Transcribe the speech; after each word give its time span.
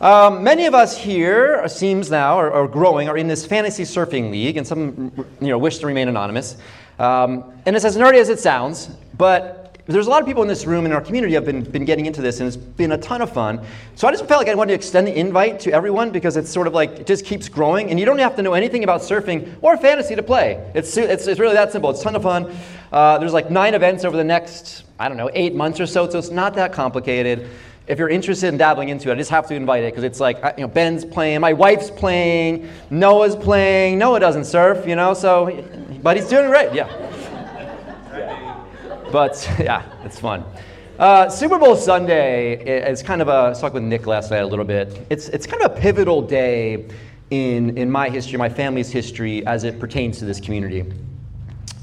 Um, 0.00 0.44
many 0.44 0.66
of 0.66 0.74
us 0.74 0.96
here, 0.96 1.60
it 1.64 1.70
seems 1.70 2.08
now, 2.08 2.38
are, 2.38 2.52
or, 2.52 2.68
growing, 2.68 3.08
are 3.08 3.16
in 3.16 3.26
this 3.26 3.44
fantasy 3.44 3.82
surfing 3.82 4.30
league, 4.30 4.56
and 4.56 4.64
some 4.64 5.12
you 5.40 5.48
know, 5.48 5.58
wish 5.58 5.78
to 5.78 5.88
remain 5.88 6.06
anonymous. 6.06 6.56
Um, 7.00 7.52
and 7.66 7.74
it's 7.74 7.84
as 7.84 7.96
nerdy 7.96 8.18
as 8.18 8.28
it 8.28 8.38
sounds, 8.38 8.90
but 9.16 9.76
there's 9.86 10.06
a 10.06 10.10
lot 10.10 10.20
of 10.20 10.28
people 10.28 10.42
in 10.42 10.48
this 10.48 10.66
room 10.66 10.86
in 10.86 10.92
our 10.92 11.00
community 11.00 11.34
have 11.34 11.44
been, 11.44 11.64
been 11.64 11.84
getting 11.84 12.06
into 12.06 12.22
this, 12.22 12.38
and 12.38 12.46
it's 12.46 12.56
been 12.56 12.92
a 12.92 12.98
ton 12.98 13.22
of 13.22 13.32
fun. 13.32 13.60
So 13.96 14.06
I 14.06 14.12
just 14.12 14.26
felt 14.26 14.38
like 14.38 14.48
I 14.48 14.54
wanted 14.54 14.68
to 14.68 14.74
extend 14.76 15.08
the 15.08 15.18
invite 15.18 15.58
to 15.60 15.72
everyone 15.72 16.10
because 16.10 16.36
it's 16.36 16.50
sort 16.50 16.68
of 16.68 16.74
like 16.74 17.00
it 17.00 17.06
just 17.06 17.24
keeps 17.24 17.48
growing, 17.48 17.90
and 17.90 17.98
you 17.98 18.06
don't 18.06 18.18
have 18.18 18.36
to 18.36 18.42
know 18.42 18.52
anything 18.52 18.84
about 18.84 19.00
surfing 19.00 19.52
or 19.62 19.76
fantasy 19.76 20.14
to 20.14 20.22
play. 20.22 20.64
It's, 20.74 20.96
it's, 20.96 21.26
it's 21.26 21.40
really 21.40 21.54
that 21.54 21.72
simple. 21.72 21.90
It's 21.90 22.02
a 22.02 22.04
ton 22.04 22.14
of 22.14 22.22
fun. 22.22 22.56
Uh, 22.92 23.18
there's 23.18 23.32
like 23.32 23.50
nine 23.50 23.74
events 23.74 24.04
over 24.04 24.16
the 24.16 24.22
next, 24.22 24.84
I 25.00 25.08
don't 25.08 25.16
know, 25.16 25.30
eight 25.34 25.56
months 25.56 25.80
or 25.80 25.86
so, 25.86 26.08
so 26.08 26.18
it's 26.18 26.30
not 26.30 26.54
that 26.54 26.72
complicated 26.72 27.48
if 27.88 27.98
you're 27.98 28.10
interested 28.10 28.48
in 28.48 28.58
dabbling 28.58 28.90
into 28.90 29.08
it, 29.08 29.12
I 29.12 29.16
just 29.16 29.30
have 29.30 29.46
to 29.48 29.54
invite 29.54 29.82
it 29.82 29.92
because 29.92 30.04
it's 30.04 30.20
like, 30.20 30.38
you 30.58 30.62
know, 30.62 30.68
Ben's 30.68 31.04
playing, 31.04 31.40
my 31.40 31.54
wife's 31.54 31.90
playing, 31.90 32.68
Noah's 32.90 33.34
playing. 33.34 33.98
Noah 33.98 34.20
doesn't 34.20 34.44
surf, 34.44 34.86
you 34.86 34.94
know, 34.94 35.14
so, 35.14 35.64
but 36.02 36.16
he's 36.16 36.28
doing 36.28 36.48
great, 36.48 36.72
yeah. 36.74 36.86
But 39.10 39.50
yeah, 39.58 39.84
it's 40.04 40.20
fun. 40.20 40.44
Uh, 40.98 41.30
Super 41.30 41.58
Bowl 41.58 41.76
Sunday 41.76 42.90
is 42.90 43.02
kind 43.02 43.22
of 43.22 43.28
a, 43.28 43.32
I 43.32 43.48
was 43.50 43.60
talking 43.60 43.74
with 43.74 43.84
Nick 43.84 44.06
last 44.06 44.30
night 44.30 44.42
a 44.42 44.46
little 44.46 44.66
bit. 44.66 45.06
It's, 45.08 45.28
it's 45.28 45.46
kind 45.46 45.62
of 45.62 45.72
a 45.72 45.80
pivotal 45.80 46.20
day 46.20 46.88
in, 47.30 47.78
in 47.78 47.90
my 47.90 48.10
history, 48.10 48.36
my 48.36 48.50
family's 48.50 48.90
history, 48.90 49.46
as 49.46 49.64
it 49.64 49.80
pertains 49.80 50.18
to 50.18 50.26
this 50.26 50.40
community. 50.40 50.84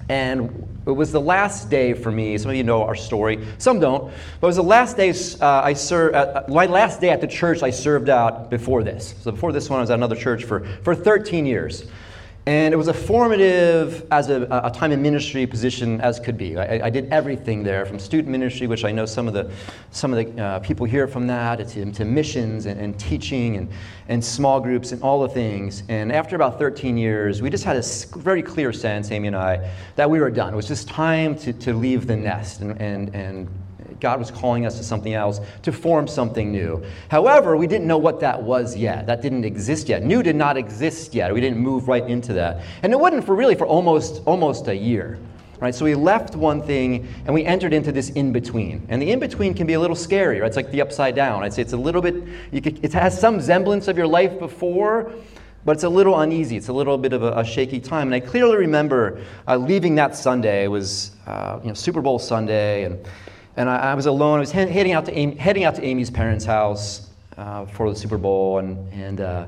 And 0.09 0.74
it 0.85 0.91
was 0.91 1.11
the 1.11 1.21
last 1.21 1.69
day 1.69 1.93
for 1.93 2.11
me. 2.11 2.37
Some 2.37 2.51
of 2.51 2.57
you 2.57 2.63
know 2.63 2.83
our 2.83 2.95
story, 2.95 3.45
some 3.57 3.79
don't. 3.79 4.11
But 4.39 4.47
it 4.47 4.49
was 4.49 4.55
the 4.57 4.63
last 4.63 4.97
day 4.97 5.09
uh, 5.41 5.61
I 5.63 5.73
served. 5.73 6.15
Uh, 6.15 6.43
my 6.47 6.65
last 6.65 7.01
day 7.01 7.09
at 7.09 7.21
the 7.21 7.27
church 7.27 7.63
I 7.63 7.71
served 7.71 8.09
out 8.09 8.49
before 8.49 8.83
this. 8.83 9.15
So 9.21 9.31
before 9.31 9.51
this 9.51 9.69
one, 9.69 9.79
I 9.79 9.81
was 9.81 9.89
at 9.89 9.95
another 9.95 10.15
church 10.15 10.43
for 10.43 10.65
for 10.83 10.93
13 10.93 11.45
years. 11.45 11.85
And 12.47 12.75
it 12.75 12.77
was 12.77 12.89
a 12.89 12.93
formative 12.93 14.05
as 14.11 14.29
a, 14.29 14.47
a 14.63 14.69
time 14.69 14.91
in 14.91 15.01
ministry 15.01 15.47
position 15.47 15.99
as 16.01 16.19
could 16.19 16.37
be. 16.37 16.55
I, 16.57 16.85
I, 16.85 16.89
did 16.91 17.11
everything 17.11 17.63
there, 17.63 17.87
from 17.87 17.97
student 17.97 18.29
ministry, 18.29 18.67
which 18.67 18.85
I 18.85 18.91
know 18.91 19.07
some 19.07 19.27
of 19.27 19.33
the, 19.33 19.51
some 19.89 20.13
of 20.13 20.35
the 20.35 20.43
uh, 20.43 20.59
people 20.59 20.85
here 20.85 21.07
from 21.07 21.25
that, 21.25 21.67
to, 21.69 21.91
to 21.91 22.05
missions 22.05 22.67
and, 22.67 22.79
and, 22.79 22.99
teaching 22.99 23.57
and, 23.57 23.69
and 24.09 24.23
small 24.23 24.59
groups 24.59 24.91
and 24.91 25.01
all 25.01 25.21
the 25.21 25.29
things. 25.29 25.81
And 25.89 26.11
after 26.11 26.35
about 26.35 26.59
13 26.59 26.97
years, 26.97 27.41
we 27.41 27.49
just 27.49 27.63
had 27.63 27.77
a 27.77 28.17
very 28.19 28.43
clear 28.43 28.71
sense, 28.71 29.09
Amy 29.09 29.25
and 29.25 29.35
I, 29.35 29.71
that 29.95 30.07
we 30.07 30.19
were 30.19 30.29
done. 30.29 30.53
It 30.53 30.55
was 30.55 30.67
just 30.67 30.87
time 30.87 31.35
to, 31.39 31.51
to 31.51 31.73
leave 31.73 32.05
the 32.05 32.15
nest 32.15 32.61
and, 32.61 32.79
and, 32.79 33.15
and 33.15 33.47
God 33.99 34.19
was 34.19 34.31
calling 34.31 34.65
us 34.65 34.77
to 34.77 34.83
something 34.83 35.13
else, 35.13 35.39
to 35.63 35.71
form 35.71 36.07
something 36.07 36.51
new. 36.51 36.83
However, 37.09 37.55
we 37.57 37.67
didn't 37.67 37.87
know 37.87 37.97
what 37.97 38.19
that 38.19 38.41
was 38.41 38.75
yet. 38.75 39.07
That 39.07 39.21
didn't 39.21 39.45
exist 39.45 39.89
yet. 39.89 40.03
New 40.03 40.21
did 40.21 40.35
not 40.35 40.57
exist 40.57 41.13
yet. 41.13 41.33
We 41.33 41.41
didn't 41.41 41.59
move 41.59 41.87
right 41.87 42.07
into 42.07 42.33
that. 42.33 42.63
And 42.83 42.93
it 42.93 42.99
wasn't 42.99 43.25
for 43.25 43.35
really 43.35 43.55
for 43.55 43.65
almost 43.65 44.21
almost 44.25 44.67
a 44.67 44.75
year. 44.75 45.17
Right? 45.59 45.73
So 45.73 45.85
we 45.85 45.95
left 45.95 46.35
one 46.35 46.61
thing 46.61 47.07
and 47.25 47.33
we 47.33 47.45
entered 47.45 47.71
into 47.71 47.91
this 47.93 48.09
in 48.09 48.33
between. 48.33 48.85
And 48.89 49.01
the 49.01 49.11
in 49.11 49.19
between 49.19 49.53
can 49.53 49.65
be 49.65 49.73
a 49.73 49.79
little 49.79 49.95
scary, 49.95 50.41
right? 50.41 50.47
It's 50.47 50.57
like 50.57 50.69
the 50.69 50.81
upside 50.81 51.15
down. 51.15 51.43
I'd 51.43 51.53
say 51.53 51.61
it's 51.61 51.73
a 51.73 51.77
little 51.77 52.01
bit, 52.01 52.13
could, 52.51 52.83
it 52.83 52.91
has 52.91 53.17
some 53.17 53.39
semblance 53.39 53.87
of 53.87 53.97
your 53.97 54.05
life 54.05 54.37
before, 54.37 55.13
but 55.63 55.71
it's 55.71 55.83
a 55.83 55.89
little 55.89 56.19
uneasy. 56.19 56.57
It's 56.57 56.67
a 56.67 56.73
little 56.73 56.97
bit 56.97 57.13
of 57.13 57.23
a, 57.23 57.39
a 57.39 57.45
shaky 57.45 57.79
time. 57.79 58.11
And 58.11 58.15
I 58.15 58.19
clearly 58.19 58.57
remember 58.57 59.21
uh, 59.47 59.55
leaving 59.55 59.95
that 59.95 60.15
Sunday. 60.15 60.65
It 60.65 60.67
was 60.67 61.11
uh, 61.25 61.59
you 61.63 61.69
know, 61.69 61.73
Super 61.73 62.01
Bowl 62.01 62.19
Sunday, 62.19 62.83
and 62.83 62.99
and 63.57 63.69
I, 63.69 63.77
I 63.91 63.93
was 63.93 64.05
alone. 64.05 64.37
I 64.37 64.39
was 64.41 64.51
he- 64.51 64.59
heading 64.59 64.93
out 64.93 65.05
to 65.05 65.13
Amy, 65.13 65.35
heading 65.35 65.63
out 65.63 65.75
to 65.75 65.83
Amy's 65.83 66.09
parents' 66.09 66.45
house 66.45 67.09
uh, 67.37 67.65
for 67.65 67.89
the 67.89 67.95
Super 67.95 68.17
Bowl, 68.17 68.59
and 68.59 68.91
and 68.93 69.21
uh, 69.21 69.45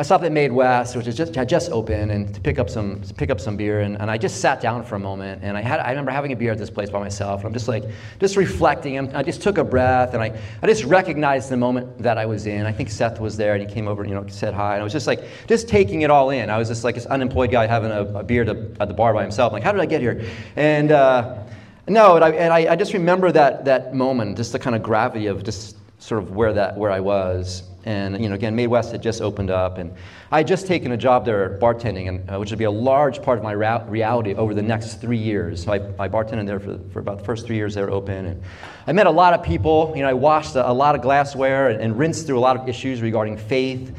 I 0.00 0.02
stopped 0.02 0.24
at 0.24 0.32
Made 0.32 0.50
West, 0.50 0.96
which 0.96 1.14
just, 1.14 1.34
had 1.34 1.46
just 1.46 1.70
opened, 1.70 2.10
and 2.10 2.34
to 2.34 2.40
pick 2.40 2.58
up 2.58 2.70
some 2.70 3.02
pick 3.18 3.28
up 3.28 3.38
some 3.38 3.58
beer. 3.58 3.80
And, 3.80 4.00
and 4.00 4.10
I 4.10 4.16
just 4.16 4.40
sat 4.40 4.58
down 4.58 4.82
for 4.82 4.94
a 4.94 4.98
moment, 4.98 5.42
and 5.44 5.58
I 5.58 5.60
had 5.60 5.78
I 5.78 5.90
remember 5.90 6.10
having 6.10 6.32
a 6.32 6.36
beer 6.36 6.52
at 6.52 6.56
this 6.56 6.70
place 6.70 6.88
by 6.88 7.00
myself. 7.00 7.40
And 7.40 7.48
I'm 7.48 7.52
just 7.52 7.68
like 7.68 7.84
just 8.18 8.36
reflecting. 8.36 8.96
And 8.96 9.14
I 9.14 9.22
just 9.22 9.42
took 9.42 9.58
a 9.58 9.64
breath, 9.64 10.14
and 10.14 10.22
I, 10.22 10.40
I 10.62 10.66
just 10.66 10.84
recognized 10.84 11.50
the 11.50 11.58
moment 11.58 11.98
that 11.98 12.16
I 12.16 12.24
was 12.24 12.46
in. 12.46 12.64
I 12.64 12.72
think 12.72 12.88
Seth 12.88 13.20
was 13.20 13.36
there, 13.36 13.54
and 13.54 13.68
he 13.68 13.70
came 13.70 13.88
over, 13.88 14.04
you 14.06 14.14
know, 14.14 14.26
said 14.28 14.54
hi. 14.54 14.72
And 14.72 14.80
I 14.80 14.84
was 14.84 14.92
just 14.94 15.06
like 15.06 15.22
just 15.46 15.68
taking 15.68 16.00
it 16.00 16.10
all 16.10 16.30
in. 16.30 16.48
I 16.48 16.56
was 16.56 16.68
just 16.68 16.82
like 16.82 16.94
this 16.94 17.04
unemployed 17.04 17.50
guy 17.50 17.66
having 17.66 17.90
a, 17.90 18.04
a 18.20 18.22
beer 18.22 18.44
to, 18.46 18.74
at 18.80 18.88
the 18.88 18.94
bar 18.94 19.12
by 19.12 19.20
himself. 19.20 19.52
I'm 19.52 19.56
like, 19.56 19.64
how 19.64 19.72
did 19.72 19.82
I 19.82 19.86
get 19.86 20.00
here? 20.00 20.24
And 20.56 20.92
uh, 20.92 21.42
no, 21.90 22.14
and, 22.14 22.24
I, 22.24 22.30
and 22.30 22.52
I, 22.52 22.72
I, 22.72 22.76
just 22.76 22.92
remember 22.92 23.32
that, 23.32 23.64
that 23.64 23.94
moment, 23.94 24.36
just 24.36 24.52
the 24.52 24.58
kind 24.58 24.76
of 24.76 24.82
gravity 24.82 25.26
of 25.26 25.42
just 25.42 25.76
sort 25.98 26.22
of 26.22 26.30
where, 26.30 26.52
that, 26.52 26.76
where 26.76 26.90
I 26.90 27.00
was. 27.00 27.64
And, 27.84 28.22
you 28.22 28.28
know, 28.28 28.34
again, 28.34 28.54
Made 28.54 28.68
West 28.68 28.92
had 28.92 29.02
just 29.02 29.20
opened 29.20 29.50
up, 29.50 29.78
and 29.78 29.92
I 30.30 30.38
had 30.38 30.46
just 30.46 30.68
taken 30.68 30.92
a 30.92 30.96
job 30.96 31.24
there 31.24 31.58
bartending, 31.60 32.08
and, 32.08 32.30
uh, 32.30 32.38
which 32.38 32.50
would 32.50 32.58
be 32.60 32.64
a 32.64 32.70
large 32.70 33.20
part 33.22 33.38
of 33.38 33.44
my 33.44 33.54
ra- 33.54 33.84
reality 33.88 34.34
over 34.34 34.54
the 34.54 34.62
next 34.62 35.00
three 35.00 35.18
years. 35.18 35.64
So 35.64 35.72
I, 35.72 36.04
I 36.04 36.08
bartended 36.08 36.46
there 36.46 36.60
for, 36.60 36.78
for 36.92 37.00
about 37.00 37.18
the 37.18 37.24
first 37.24 37.44
three 37.44 37.56
years 37.56 37.74
they 37.74 37.82
were 37.82 37.90
open. 37.90 38.24
And 38.24 38.42
I 38.86 38.92
met 38.92 39.06
a 39.08 39.10
lot 39.10 39.34
of 39.34 39.42
people. 39.42 39.92
You 39.96 40.02
know, 40.02 40.08
I 40.08 40.14
washed 40.14 40.54
a, 40.54 40.70
a 40.70 40.72
lot 40.72 40.94
of 40.94 41.02
glassware 41.02 41.70
and, 41.70 41.80
and 41.80 41.98
rinsed 41.98 42.26
through 42.26 42.38
a 42.38 42.40
lot 42.40 42.56
of 42.56 42.68
issues 42.68 43.02
regarding 43.02 43.36
faith 43.36 43.92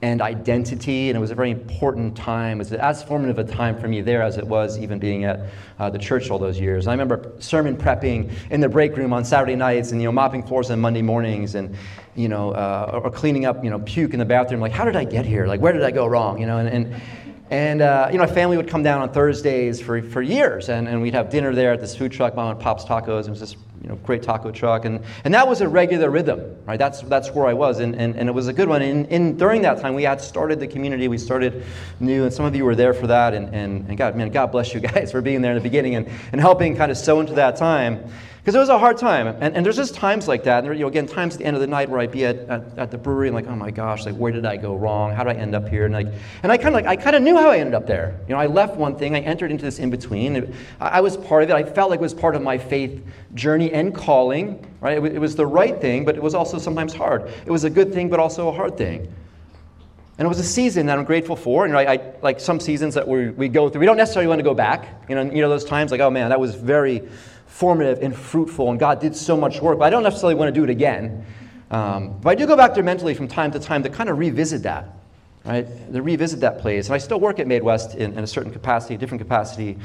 and 0.00 0.22
identity, 0.22 1.08
and 1.08 1.16
it 1.16 1.20
was 1.20 1.30
a 1.30 1.34
very 1.34 1.50
important 1.50 2.16
time. 2.16 2.58
It 2.58 2.70
was 2.70 2.72
as 2.72 3.02
formative 3.02 3.38
a 3.38 3.44
time 3.44 3.78
for 3.78 3.88
me 3.88 4.00
there 4.00 4.22
as 4.22 4.38
it 4.38 4.46
was 4.46 4.78
even 4.78 4.98
being 4.98 5.24
at 5.24 5.40
uh, 5.78 5.90
the 5.90 5.98
church 5.98 6.30
all 6.30 6.38
those 6.38 6.60
years. 6.60 6.86
I 6.86 6.92
remember 6.92 7.32
sermon 7.40 7.76
prepping 7.76 8.32
in 8.50 8.60
the 8.60 8.68
break 8.68 8.96
room 8.96 9.12
on 9.12 9.24
Saturday 9.24 9.56
nights, 9.56 9.90
and 9.90 10.00
you 10.00 10.06
know, 10.06 10.12
mopping 10.12 10.42
floors 10.42 10.70
on 10.70 10.78
Monday 10.80 11.02
mornings, 11.02 11.54
and 11.56 11.74
you 12.14 12.28
know, 12.28 12.52
uh, 12.52 13.00
or 13.02 13.10
cleaning 13.10 13.44
up, 13.44 13.64
you 13.64 13.70
know, 13.70 13.80
puke 13.80 14.12
in 14.12 14.18
the 14.18 14.24
bathroom. 14.24 14.60
Like, 14.60 14.72
how 14.72 14.84
did 14.84 14.96
I 14.96 15.04
get 15.04 15.26
here? 15.26 15.46
Like, 15.46 15.60
where 15.60 15.72
did 15.72 15.82
I 15.82 15.90
go 15.90 16.06
wrong? 16.06 16.40
You 16.40 16.46
know, 16.46 16.58
and, 16.58 16.68
and 16.68 17.02
and 17.50 17.80
uh, 17.80 18.08
you 18.12 18.18
know, 18.18 18.24
my 18.24 18.32
family 18.32 18.56
would 18.56 18.68
come 18.68 18.82
down 18.82 19.00
on 19.00 19.10
Thursdays 19.10 19.80
for, 19.80 20.02
for 20.02 20.20
years, 20.20 20.68
and, 20.68 20.86
and 20.86 21.00
we'd 21.00 21.14
have 21.14 21.30
dinner 21.30 21.54
there 21.54 21.72
at 21.72 21.80
this 21.80 21.96
food 21.96 22.12
truck, 22.12 22.36
Mom 22.36 22.50
and 22.50 22.60
Pop's 22.60 22.84
Tacos. 22.84 23.20
And 23.20 23.28
it 23.28 23.30
was 23.30 23.40
this 23.40 23.56
you 23.82 23.88
know, 23.88 23.96
great 23.96 24.22
taco 24.22 24.50
truck, 24.50 24.84
and, 24.84 25.00
and 25.24 25.32
that 25.34 25.46
was 25.46 25.60
a 25.60 25.68
regular 25.68 26.10
rhythm, 26.10 26.56
right? 26.66 26.78
That's, 26.78 27.02
that's 27.02 27.30
where 27.30 27.46
I 27.46 27.52
was, 27.52 27.80
and, 27.80 27.94
and, 27.94 28.16
and 28.16 28.28
it 28.28 28.32
was 28.32 28.48
a 28.48 28.52
good 28.52 28.68
one. 28.68 28.82
And, 28.82 29.06
and 29.12 29.38
during 29.38 29.62
that 29.62 29.80
time, 29.80 29.94
we 29.94 30.02
had 30.02 30.20
started 30.20 30.60
the 30.60 30.66
community, 30.66 31.08
we 31.08 31.18
started 31.18 31.64
new, 32.00 32.24
and 32.24 32.32
some 32.32 32.44
of 32.44 32.54
you 32.56 32.64
were 32.64 32.74
there 32.74 32.94
for 32.94 33.06
that, 33.06 33.34
and, 33.34 33.54
and, 33.54 33.88
and 33.88 33.96
God, 33.96 34.16
man, 34.16 34.30
God 34.30 34.46
bless 34.52 34.74
you 34.74 34.80
guys 34.94 35.12
for 35.12 35.20
being 35.20 35.42
there 35.42 35.52
in 35.52 35.58
the 35.58 35.62
beginning 35.62 35.94
and, 35.94 36.08
and 36.32 36.40
helping 36.40 36.76
kind 36.76 36.90
of 36.90 36.98
sow 36.98 37.20
into 37.20 37.34
that 37.34 37.56
time. 37.56 38.04
Because 38.48 38.56
it 38.56 38.60
was 38.60 38.70
a 38.70 38.78
hard 38.78 38.96
time. 38.96 39.26
And, 39.26 39.54
and 39.54 39.66
there's 39.66 39.76
just 39.76 39.94
times 39.94 40.26
like 40.26 40.44
that. 40.44 40.60
And 40.60 40.68
there, 40.68 40.72
you 40.72 40.80
know, 40.80 40.86
again, 40.86 41.06
times 41.06 41.34
at 41.34 41.40
the 41.40 41.44
end 41.44 41.54
of 41.54 41.60
the 41.60 41.66
night 41.66 41.90
where 41.90 42.00
I'd 42.00 42.10
be 42.10 42.24
at, 42.24 42.36
at, 42.48 42.78
at, 42.78 42.90
the 42.90 42.96
brewery 42.96 43.28
and 43.28 43.34
like, 43.34 43.46
oh 43.46 43.54
my 43.54 43.70
gosh, 43.70 44.06
like 44.06 44.14
where 44.14 44.32
did 44.32 44.46
I 44.46 44.56
go 44.56 44.74
wrong? 44.74 45.12
How 45.12 45.22
did 45.22 45.36
I 45.36 45.38
end 45.38 45.54
up 45.54 45.68
here? 45.68 45.84
And 45.84 45.92
like, 45.92 46.06
and 46.42 46.50
I 46.50 46.56
kind 46.56 46.68
of 46.68 46.72
like, 46.72 46.86
I 46.86 46.96
kind 46.96 47.14
of 47.14 47.20
knew 47.20 47.36
how 47.36 47.50
I 47.50 47.58
ended 47.58 47.74
up 47.74 47.86
there. 47.86 48.18
You 48.26 48.34
know, 48.34 48.40
I 48.40 48.46
left 48.46 48.76
one 48.76 48.96
thing, 48.96 49.14
I 49.14 49.20
entered 49.20 49.50
into 49.50 49.66
this 49.66 49.78
in 49.78 49.90
between. 49.90 50.54
I, 50.80 50.88
I, 50.88 51.00
was 51.02 51.18
part 51.18 51.42
of 51.42 51.50
it. 51.50 51.56
I 51.56 51.62
felt 51.62 51.90
like 51.90 51.98
it 51.98 52.02
was 52.02 52.14
part 52.14 52.34
of 52.34 52.40
my 52.40 52.56
faith 52.56 53.04
journey 53.34 53.70
and 53.70 53.94
calling, 53.94 54.66
right? 54.80 54.96
It, 54.96 55.16
it 55.16 55.18
was 55.18 55.36
the 55.36 55.46
right 55.46 55.78
thing, 55.78 56.06
but 56.06 56.16
it 56.16 56.22
was 56.22 56.34
also 56.34 56.56
sometimes 56.56 56.94
hard. 56.94 57.30
It 57.44 57.50
was 57.50 57.64
a 57.64 57.70
good 57.70 57.92
thing, 57.92 58.08
but 58.08 58.18
also 58.18 58.48
a 58.48 58.52
hard 58.52 58.78
thing. 58.78 59.12
And 60.16 60.24
it 60.24 60.28
was 60.28 60.40
a 60.40 60.44
season 60.44 60.86
that 60.86 60.98
I'm 60.98 61.04
grateful 61.04 61.36
for. 61.36 61.66
And 61.66 61.76
I, 61.76 61.92
I, 61.92 62.12
like 62.22 62.40
some 62.40 62.60
seasons 62.60 62.94
that 62.94 63.06
we, 63.06 63.28
we 63.28 63.48
go 63.48 63.68
through, 63.68 63.80
we 63.80 63.86
don't 63.86 63.98
necessarily 63.98 64.26
want 64.26 64.38
to 64.38 64.42
go 64.44 64.54
back. 64.54 65.04
You 65.08 65.14
know, 65.14 65.22
you 65.22 65.42
know 65.42 65.50
those 65.50 65.64
times 65.66 65.92
like, 65.92 66.00
oh 66.00 66.10
man, 66.10 66.30
that 66.30 66.40
was 66.40 66.54
very 66.54 67.08
formative 67.58 67.98
and 68.02 68.14
fruitful, 68.14 68.70
and 68.70 68.78
God 68.78 69.00
did 69.00 69.16
so 69.16 69.36
much 69.36 69.60
work. 69.60 69.80
But 69.80 69.86
I 69.86 69.90
don't 69.90 70.04
necessarily 70.04 70.36
want 70.36 70.54
to 70.54 70.60
do 70.60 70.62
it 70.62 70.70
again. 70.70 71.26
Um, 71.72 72.16
but 72.20 72.30
I 72.30 72.34
do 72.36 72.46
go 72.46 72.56
back 72.56 72.72
there 72.74 72.84
mentally 72.84 73.14
from 73.14 73.26
time 73.26 73.50
to 73.50 73.58
time 73.58 73.82
to 73.82 73.90
kind 73.90 74.08
of 74.08 74.16
revisit 74.16 74.62
that, 74.62 74.94
right? 75.44 75.66
To 75.92 76.00
revisit 76.00 76.38
that 76.40 76.60
place. 76.60 76.86
And 76.86 76.94
I 76.94 76.98
still 76.98 77.18
work 77.18 77.40
at 77.40 77.48
Made 77.48 77.64
West 77.64 77.96
in, 77.96 78.12
in 78.12 78.22
a 78.22 78.28
certain 78.28 78.52
capacity, 78.52 78.94
a 78.94 78.98
different 78.98 79.20
capacity. 79.20 79.76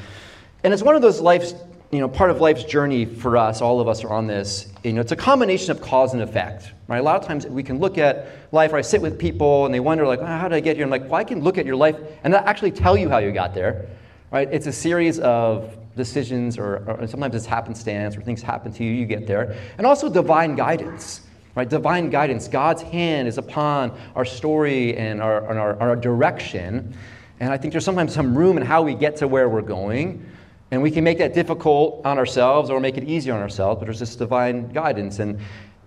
And 0.64 0.72
it's 0.72 0.84
one 0.84 0.96
of 0.96 1.02
those 1.02 1.20
life's, 1.20 1.56
you 1.90 2.00
know, 2.00 2.08
part 2.08 2.30
of 2.30 2.40
life's 2.40 2.64
journey 2.64 3.06
for 3.06 3.38
us, 3.38 3.60
all 3.60 3.82
of 3.82 3.88
us 3.88 4.04
are 4.04 4.14
on 4.14 4.28
this. 4.28 4.72
You 4.84 4.94
know, 4.94 5.02
it's 5.02 5.12
a 5.12 5.16
combination 5.16 5.72
of 5.72 5.82
cause 5.82 6.14
and 6.14 6.22
effect, 6.22 6.72
right? 6.88 7.00
A 7.00 7.04
lot 7.04 7.20
of 7.20 7.26
times 7.26 7.48
we 7.48 7.64
can 7.64 7.80
look 7.80 7.98
at 7.98 8.28
life, 8.52 8.72
or 8.72 8.78
I 8.78 8.82
sit 8.82 9.02
with 9.02 9.18
people 9.18 9.66
and 9.66 9.74
they 9.74 9.80
wonder, 9.80 10.06
like, 10.06 10.20
oh, 10.20 10.26
how 10.26 10.48
did 10.48 10.56
I 10.56 10.60
get 10.60 10.76
here? 10.76 10.86
I'm 10.86 10.92
like, 10.92 11.10
well, 11.10 11.16
I 11.16 11.24
can 11.24 11.42
look 11.42 11.58
at 11.58 11.66
your 11.66 11.76
life 11.76 11.96
and 12.24 12.36
actually 12.36 12.72
tell 12.72 12.96
you 12.96 13.10
how 13.10 13.18
you 13.18 13.32
got 13.32 13.56
there, 13.56 13.88
right? 14.32 14.48
It's 14.52 14.68
a 14.68 14.72
series 14.72 15.20
of 15.20 15.76
decisions, 15.96 16.58
or, 16.58 16.84
or, 16.88 17.08
sometimes 17.08 17.36
it's 17.36 17.46
happenstance, 17.46 18.18
or 18.18 18.22
things 18.22 18.42
happen 18.42 18.72
to 18.74 18.84
you, 18.84 18.92
you 18.92 19.06
get 19.06 19.28
there. 19.28 19.56
And 19.78 19.86
also 19.86 20.10
divine 20.10 20.56
guidance, 20.56 21.22
right? 21.56 21.70
Divine 21.70 22.10
guidance. 22.10 22.48
God's 22.48 22.82
hand 22.82 23.28
is 23.28 23.38
upon 23.38 23.98
our 24.16 24.26
story 24.26 24.98
and 24.98 25.22
our, 25.22 25.50
and 25.50 25.60
our, 25.60 25.80
our 25.80 25.96
direction. 25.96 26.96
And 27.40 27.52
I 27.52 27.58
think 27.58 27.74
there's 27.74 27.86
sometimes 27.86 28.14
some 28.14 28.38
room 28.38 28.58
in 28.58 28.64
how 28.64 28.82
we 28.82 28.96
get 28.96 29.18
to 29.18 29.28
where 29.28 29.50
we're 29.50 29.62
going. 29.62 30.26
And 30.72 30.82
we 30.82 30.90
can 30.90 31.04
make 31.04 31.20
that 31.20 31.34
difficult 31.36 32.04
on 32.04 32.18
ourselves 32.18 32.72
or 32.72 32.80
make 32.80 32.98
it 32.98 33.04
easier 33.04 33.36
on 33.36 33.42
ourselves, 33.42 33.80
but 33.80 33.86
there's 33.86 34.00
this 34.00 34.16
divine 34.16 34.70
guidance. 34.70 35.20
And, 35.20 35.40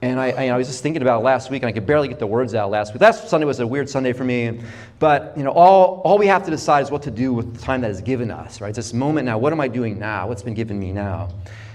and 0.03 0.21
I, 0.21 0.31
I, 0.31 0.49
I, 0.49 0.57
was 0.57 0.67
just 0.67 0.83
thinking 0.83 1.01
about 1.01 1.23
last 1.23 1.51
week, 1.51 1.63
and 1.63 1.69
I 1.69 1.73
could 1.73 1.87
barely 1.87 2.09
get 2.09 2.19
the 2.19 2.27
words 2.27 2.55
out 2.55 2.71
last 2.71 2.93
week. 2.93 3.01
Last 3.01 3.29
Sunday 3.29 3.47
was 3.47 3.61
a 3.61 3.67
weird 3.67 3.89
Sunday 3.89 4.13
for 4.13 4.25
me. 4.25 4.61
But 4.99 5.33
you 5.37 5.43
know, 5.43 5.53
all, 5.53 6.03
all 6.05 6.19
we 6.19 6.27
have 6.27 6.45
to 6.45 6.51
decide 6.51 6.83
is 6.83 6.91
what 6.91 7.03
to 7.03 7.11
do 7.11 7.33
with 7.33 7.55
the 7.55 7.63
time 7.63 7.81
that 7.81 7.91
is 7.91 8.03
given 8.03 8.31
us, 8.31 8.61
right? 8.61 8.69
It's 8.69 8.77
this 8.77 8.93
moment 8.93 9.25
now. 9.25 9.39
What 9.39 9.53
am 9.53 9.61
I 9.61 9.69
doing 9.69 9.99
now? 9.99 10.29
What's 10.29 10.43
been 10.43 10.55
given 10.55 10.79
me 10.79 10.93
now? 10.93 11.31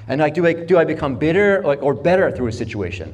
And 0.07 0.21
like, 0.21 0.35
do 0.35 0.45
I, 0.45 0.53
do 0.53 0.77
I 0.77 0.83
become 0.83 1.15
bitter 1.15 1.63
like, 1.63 1.81
or 1.81 1.93
better 1.93 2.31
through 2.31 2.47
a 2.47 2.51
situation? 2.51 3.13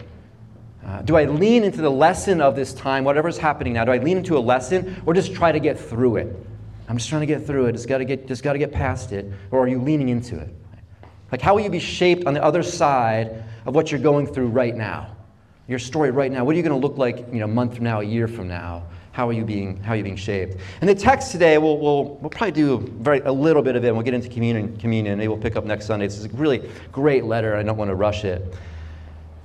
Uh, 0.85 1.01
do 1.01 1.15
I 1.15 1.25
lean 1.25 1.63
into 1.63 1.81
the 1.81 1.91
lesson 1.91 2.41
of 2.41 2.55
this 2.55 2.73
time, 2.73 3.03
whatever's 3.03 3.37
happening 3.37 3.73
now? 3.73 3.85
Do 3.85 3.91
I 3.91 3.97
lean 3.97 4.17
into 4.17 4.37
a 4.37 4.39
lesson 4.39 5.01
or 5.05 5.13
just 5.13 5.33
try 5.33 5.51
to 5.51 5.59
get 5.59 5.79
through 5.79 6.17
it? 6.17 6.35
I'm 6.89 6.97
just 6.97 7.09
trying 7.09 7.21
to 7.21 7.27
get 7.27 7.45
through 7.45 7.65
it. 7.65 7.73
Just 7.73 7.89
got 7.89 7.97
to 7.97 8.05
get, 8.05 8.27
just 8.27 8.43
got 8.43 8.53
to 8.53 8.59
get 8.59 8.71
past 8.71 9.11
it. 9.11 9.31
Or 9.51 9.63
are 9.63 9.67
you 9.67 9.81
leaning 9.81 10.09
into 10.09 10.39
it? 10.39 10.49
Like, 11.31 11.41
how 11.41 11.55
will 11.55 11.61
you 11.61 11.69
be 11.69 11.79
shaped 11.79 12.25
on 12.25 12.33
the 12.33 12.43
other 12.43 12.63
side 12.63 13.43
of 13.65 13.75
what 13.75 13.91
you're 13.91 13.99
going 13.99 14.27
through 14.27 14.47
right 14.47 14.75
now? 14.75 15.15
Your 15.67 15.79
story 15.79 16.11
right 16.11 16.31
now. 16.31 16.45
What 16.45 16.53
are 16.53 16.57
you 16.57 16.63
going 16.63 16.79
to 16.79 16.87
look 16.87 16.97
like, 16.97 17.17
you 17.31 17.39
know, 17.39 17.45
a 17.45 17.49
month 17.49 17.75
from 17.75 17.83
now, 17.83 17.99
a 17.99 18.03
year 18.03 18.27
from 18.27 18.47
now? 18.47 18.83
How 19.11 19.27
are 19.27 19.33
you 19.33 19.43
being, 19.43 19.77
how 19.83 19.93
are 19.93 19.95
you 19.95 20.03
being 20.03 20.15
shaped? 20.15 20.57
And 20.79 20.89
the 20.89 20.95
text 20.95 21.31
today, 21.31 21.57
we'll, 21.57 21.79
we'll, 21.79 22.15
we'll 22.21 22.29
probably 22.29 22.51
do 22.51 22.79
very, 22.99 23.19
a 23.21 23.31
little 23.31 23.61
bit 23.61 23.75
of 23.75 23.83
it. 23.83 23.87
And 23.87 23.97
we'll 23.97 24.05
get 24.05 24.13
into 24.13 24.29
communion, 24.29 24.77
communion. 24.77 25.17
Maybe 25.17 25.27
we'll 25.27 25.37
pick 25.37 25.55
up 25.55 25.65
next 25.65 25.87
Sunday. 25.87 26.05
It's 26.05 26.23
a 26.23 26.29
really 26.29 26.69
great 26.91 27.25
letter. 27.25 27.57
I 27.57 27.63
don't 27.63 27.77
want 27.77 27.89
to 27.89 27.95
rush 27.95 28.23
it. 28.23 28.55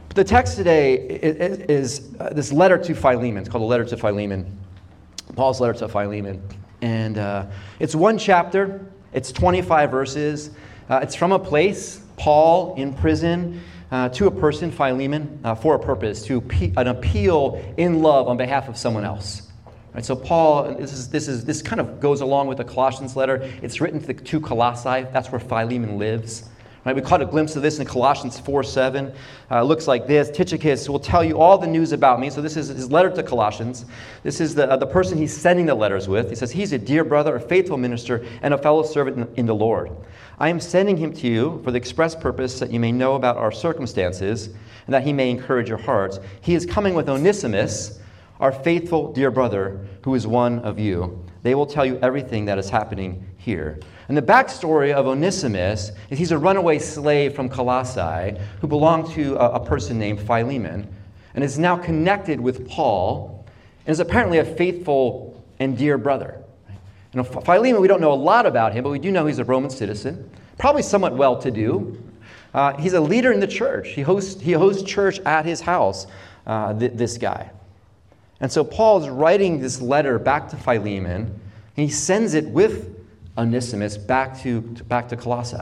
But 0.09 0.17
the 0.17 0.25
text 0.25 0.57
today 0.57 0.97
is, 0.97 1.59
is 1.59 2.15
uh, 2.21 2.29
this 2.35 2.53
letter 2.53 2.77
to 2.77 2.95
Philemon. 2.95 3.39
It's 3.39 3.49
called 3.49 3.63
the 3.63 3.67
letter 3.67 3.87
to 3.87 3.97
Philemon. 3.97 4.59
Paul's 5.35 5.61
letter 5.61 5.79
to 5.79 5.89
Philemon. 5.89 6.43
And 6.83 7.17
uh, 7.17 7.47
it's 7.79 7.95
one 7.95 8.19
chapter, 8.19 8.87
it's 9.13 9.33
25 9.33 9.91
verses. 9.91 10.51
Uh, 10.89 11.01
it's 11.03 11.15
from 11.15 11.33
a 11.33 11.39
place, 11.39 12.01
Paul 12.17 12.75
in 12.77 12.95
prison, 12.95 13.61
uh, 13.91 14.09
to 14.11 14.27
a 14.27 14.31
person, 14.31 14.71
Philemon, 14.71 15.41
uh, 15.45 15.55
for 15.55 15.75
a 15.75 15.79
purpose, 15.79 16.25
to 16.25 16.41
pe- 16.41 16.73
an 16.77 16.89
appeal 16.89 17.63
in 17.77 18.03
love 18.03 18.27
on 18.27 18.37
behalf 18.37 18.69
of 18.69 18.77
someone 18.77 19.05
else. 19.05 19.49
Right, 19.95 20.05
so 20.05 20.17
Paul, 20.17 20.75
this 20.75 20.93
is, 20.95 21.11
this 21.11 21.29
is 21.29 21.45
this 21.45 21.61
kind 21.61 21.79
of 21.79 22.01
goes 22.01 22.23
along 22.23 22.47
with 22.47 22.57
the 22.57 22.65
Colossians 22.65 23.15
letter. 23.15 23.51
It's 23.61 23.79
written 23.79 24.01
to, 24.01 24.07
the, 24.07 24.15
to 24.15 24.41
Colossae. 24.41 25.07
That's 25.13 25.31
where 25.31 25.39
Philemon 25.39 25.99
lives. 25.99 26.49
Right, 26.85 26.97
we 26.97 27.03
caught 27.03 27.23
a 27.23 27.27
glimpse 27.27 27.55
of 27.55 27.63
this 27.63 27.79
in 27.79 27.87
Colossians 27.87 28.41
4 28.41 28.65
7. 28.65 29.15
Uh, 29.53 29.63
looks 29.63 29.87
like 29.87 30.09
this 30.09 30.31
Tychicus 30.31 30.89
will 30.89 30.99
tell 30.99 31.23
you 31.23 31.39
all 31.39 31.57
the 31.57 31.67
news 31.67 31.93
about 31.93 32.19
me. 32.19 32.29
So, 32.29 32.43
this 32.43 32.57
is 32.57 32.69
his 32.69 32.91
letter 32.91 33.09
to 33.11 33.23
Colossians. 33.23 33.85
This 34.25 34.41
is 34.41 34.57
the, 34.57 34.69
uh, 34.69 34.77
the 34.77 34.87
person 34.87 35.17
he's 35.17 35.37
sending 35.37 35.67
the 35.67 35.77
letters 35.77 36.09
with. 36.09 36.29
He 36.29 36.35
says, 36.35 36.51
He's 36.51 36.73
a 36.73 36.79
dear 36.79 37.05
brother, 37.05 37.37
a 37.37 37.41
faithful 37.41 37.77
minister, 37.77 38.27
and 38.43 38.53
a 38.53 38.59
fellow 38.59 38.83
servant 38.83 39.17
in, 39.17 39.35
in 39.37 39.47
the 39.47 39.55
Lord. 39.55 39.93
I 40.41 40.49
am 40.49 40.59
sending 40.59 40.97
him 40.97 41.13
to 41.15 41.29
you 41.29 41.61
for 41.63 41.71
the 41.71 41.77
express 41.77 42.17
purpose 42.17 42.59
that 42.59 42.73
you 42.73 42.81
may 42.81 42.91
know 42.91 43.15
about 43.15 43.37
our 43.37 43.53
circumstances 43.53 44.49
and 44.49 44.95
that 44.95 45.05
he 45.05 45.13
may 45.13 45.31
encourage 45.31 45.69
your 45.69 45.79
hearts. 45.79 46.19
He 46.41 46.57
is 46.57 46.67
coming 46.67 46.95
with 46.95 47.09
Onesimus, 47.09 48.01
our 48.41 48.51
faithful 48.51 49.13
dear 49.13 49.31
brother, 49.31 49.87
who 50.03 50.17
is 50.17 50.27
one 50.27 50.59
of 50.61 50.81
you. 50.81 51.25
They 51.45 51.55
will 51.55 51.67
tell 51.67 51.87
you 51.87 51.97
everything 52.03 52.45
that 52.47 52.59
is 52.59 52.69
happening 52.69 53.25
here. 53.37 53.79
And 54.09 54.17
the 54.17 54.23
backstory 54.23 54.93
of 54.93 55.07
Onesimus 55.07 55.93
is 56.11 56.19
he's 56.19 56.33
a 56.33 56.39
runaway 56.39 56.79
slave 56.79 57.35
from 57.35 57.49
Colossae 57.49 58.39
who 58.61 58.67
belonged 58.67 59.13
to 59.13 59.37
a, 59.37 59.53
a 59.53 59.65
person 59.65 59.99
named 59.99 60.21
Philemon 60.21 60.93
and 61.35 61.45
is 61.45 61.59
now 61.59 61.77
connected 61.77 62.41
with 62.41 62.69
Paul 62.69 63.45
and 63.87 63.93
is 63.93 64.01
apparently 64.01 64.39
a 64.39 64.45
faithful 64.45 65.43
and 65.59 65.77
dear 65.77 65.99
brother. 65.99 66.39
Know, 67.15 67.25
Philemon, 67.25 67.81
we 67.83 67.89
don't 67.89 68.01
know 68.01 68.13
a 68.13 68.15
lot 68.15 68.47
about 68.47 68.73
him, 68.73 68.85
but 68.85 68.91
we 68.91 68.99
do 68.99 69.11
know 69.11 69.27
he's 69.27 69.39
a 69.39 69.45
Roman 69.45 69.69
citizen, 69.69 70.31
probably 70.59 70.83
somewhat 70.83 71.15
well 71.15 71.37
to 71.43 71.51
do. 71.51 72.03
Uh, 72.55 72.77
he's 72.79 72.95
a 72.95 73.01
leader 73.01 73.33
in 73.33 73.41
the 73.41 73.47
church. 73.47 73.91
He 73.91 74.01
hosts, 74.01 74.41
he 74.41 74.53
hosts 74.53 74.83
church 74.83 75.21
at 75.21 75.45
his 75.45 75.61
house, 75.61 76.07
uh, 76.47 76.79
th- 76.79 76.93
this 76.95 77.19
guy. 77.19 77.51
And 78.41 78.51
so 78.51 78.65
Paul 78.65 79.03
is 79.03 79.09
writing 79.09 79.61
this 79.61 79.81
letter 79.81 80.19
back 80.19 80.49
to 80.49 80.57
Philemon, 80.57 81.41
and 81.77 81.87
he 81.87 81.89
sends 81.89 82.33
it 82.35 82.47
with 82.47 83.02
Onesimus 83.37 83.97
back 83.97 84.41
to, 84.43 84.61
back 84.61 85.09
to 85.09 85.17
Colossae. 85.17 85.57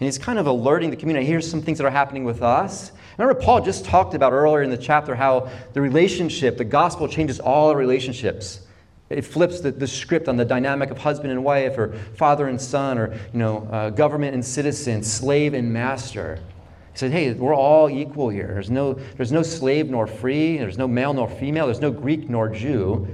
And 0.00 0.06
he's 0.06 0.18
kind 0.18 0.38
of 0.38 0.46
alerting 0.46 0.90
the 0.90 0.96
community. 0.96 1.26
Here's 1.26 1.48
some 1.48 1.60
things 1.60 1.78
that 1.78 1.84
are 1.84 1.90
happening 1.90 2.24
with 2.24 2.40
us. 2.40 2.92
Remember, 3.16 3.40
Paul 3.40 3.62
just 3.64 3.84
talked 3.84 4.14
about 4.14 4.32
earlier 4.32 4.62
in 4.62 4.70
the 4.70 4.78
chapter 4.78 5.16
how 5.16 5.50
the 5.72 5.80
relationship, 5.80 6.56
the 6.56 6.64
gospel 6.64 7.08
changes 7.08 7.40
all 7.40 7.74
relationships. 7.74 8.60
It 9.10 9.22
flips 9.22 9.60
the, 9.60 9.72
the 9.72 9.88
script 9.88 10.28
on 10.28 10.36
the 10.36 10.44
dynamic 10.44 10.90
of 10.90 10.98
husband 10.98 11.32
and 11.32 11.42
wife, 11.42 11.78
or 11.78 11.94
father 12.14 12.46
and 12.46 12.60
son, 12.60 12.98
or 12.98 13.12
you 13.32 13.38
know, 13.38 13.66
uh, 13.72 13.90
government 13.90 14.34
and 14.34 14.44
citizen, 14.44 15.02
slave 15.02 15.54
and 15.54 15.72
master. 15.72 16.38
He 16.92 16.98
said, 16.98 17.10
hey, 17.10 17.32
we're 17.32 17.54
all 17.54 17.90
equal 17.90 18.28
here. 18.28 18.50
There's 18.52 18.70
no, 18.70 18.92
there's 19.16 19.32
no 19.32 19.42
slave 19.42 19.88
nor 19.88 20.06
free, 20.06 20.58
there's 20.58 20.78
no 20.78 20.86
male 20.86 21.14
nor 21.14 21.28
female, 21.28 21.66
there's 21.66 21.80
no 21.80 21.90
Greek 21.90 22.28
nor 22.28 22.48
Jew. 22.48 23.08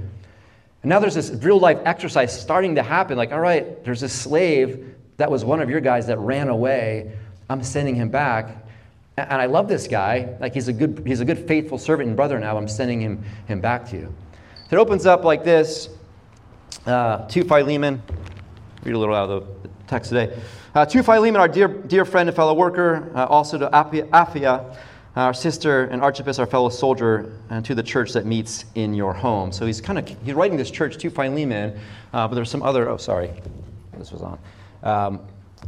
And 0.85 0.91
now 0.91 0.99
there's 0.99 1.15
this 1.15 1.31
real 1.43 1.59
life 1.59 1.79
exercise 1.83 2.39
starting 2.39 2.75
to 2.75 2.83
happen 2.83 3.17
like, 3.17 3.31
all 3.31 3.39
right, 3.39 3.83
there's 3.83 4.01
this 4.01 4.13
slave 4.13 4.95
that 5.17 5.31
was 5.31 5.43
one 5.43 5.59
of 5.59 5.67
your 5.67 5.79
guys 5.79 6.05
that 6.05 6.19
ran 6.19 6.47
away. 6.47 7.11
I'm 7.49 7.63
sending 7.63 7.95
him 7.95 8.09
back. 8.09 8.55
And 9.17 9.41
I 9.41 9.47
love 9.47 9.67
this 9.67 9.87
guy. 9.87 10.37
Like 10.39 10.53
he's 10.53 10.67
a 10.67 10.73
good, 10.73 11.01
he's 11.03 11.21
a 11.21 11.25
good 11.25 11.47
faithful 11.47 11.79
servant 11.79 12.09
and 12.09 12.15
brother 12.15 12.39
now. 12.39 12.55
I'm 12.55 12.67
sending 12.67 13.01
him, 13.01 13.23
him 13.47 13.61
back 13.61 13.89
to 13.89 13.95
you. 13.95 14.13
So 14.69 14.77
it 14.77 14.79
opens 14.79 15.07
up 15.07 15.23
like 15.23 15.43
this 15.43 15.89
uh, 16.85 17.27
to 17.29 17.43
Philemon. 17.43 17.99
Read 18.83 18.93
a 18.93 18.99
little 18.99 19.15
out 19.15 19.31
of 19.31 19.63
the 19.63 19.69
text 19.87 20.09
today. 20.09 20.39
Uh, 20.75 20.85
to 20.85 21.01
Philemon, 21.01 21.41
our 21.41 21.47
dear, 21.47 21.67
dear 21.67 22.05
friend 22.05 22.29
and 22.29 22.35
fellow 22.35 22.53
worker, 22.53 23.11
uh, 23.15 23.25
also 23.25 23.57
to 23.57 23.67
Apphia, 23.69 24.77
our 25.15 25.33
sister 25.33 25.85
and 25.85 26.01
Archippus, 26.01 26.39
our 26.39 26.45
fellow 26.45 26.69
soldier, 26.69 27.31
and 27.49 27.63
to 27.65 27.73
the 27.73 27.83
church 27.83 28.11
that 28.13 28.25
meets 28.25 28.65
in 28.75 28.93
your 28.93 29.13
home. 29.13 29.51
So 29.51 29.65
he's 29.65 29.79
kind 29.79 29.97
of 29.97 30.07
he's 30.23 30.33
writing 30.33 30.57
this 30.57 30.71
church 30.71 30.97
to 30.97 31.09
Philemon, 31.09 31.79
uh, 32.13 32.27
but 32.27 32.35
there's 32.35 32.49
some 32.49 32.63
other. 32.63 32.89
Oh, 32.89 32.97
sorry, 32.97 33.31
this 33.97 34.11
was 34.11 34.21
on. 34.21 34.39
Um, 34.83 35.19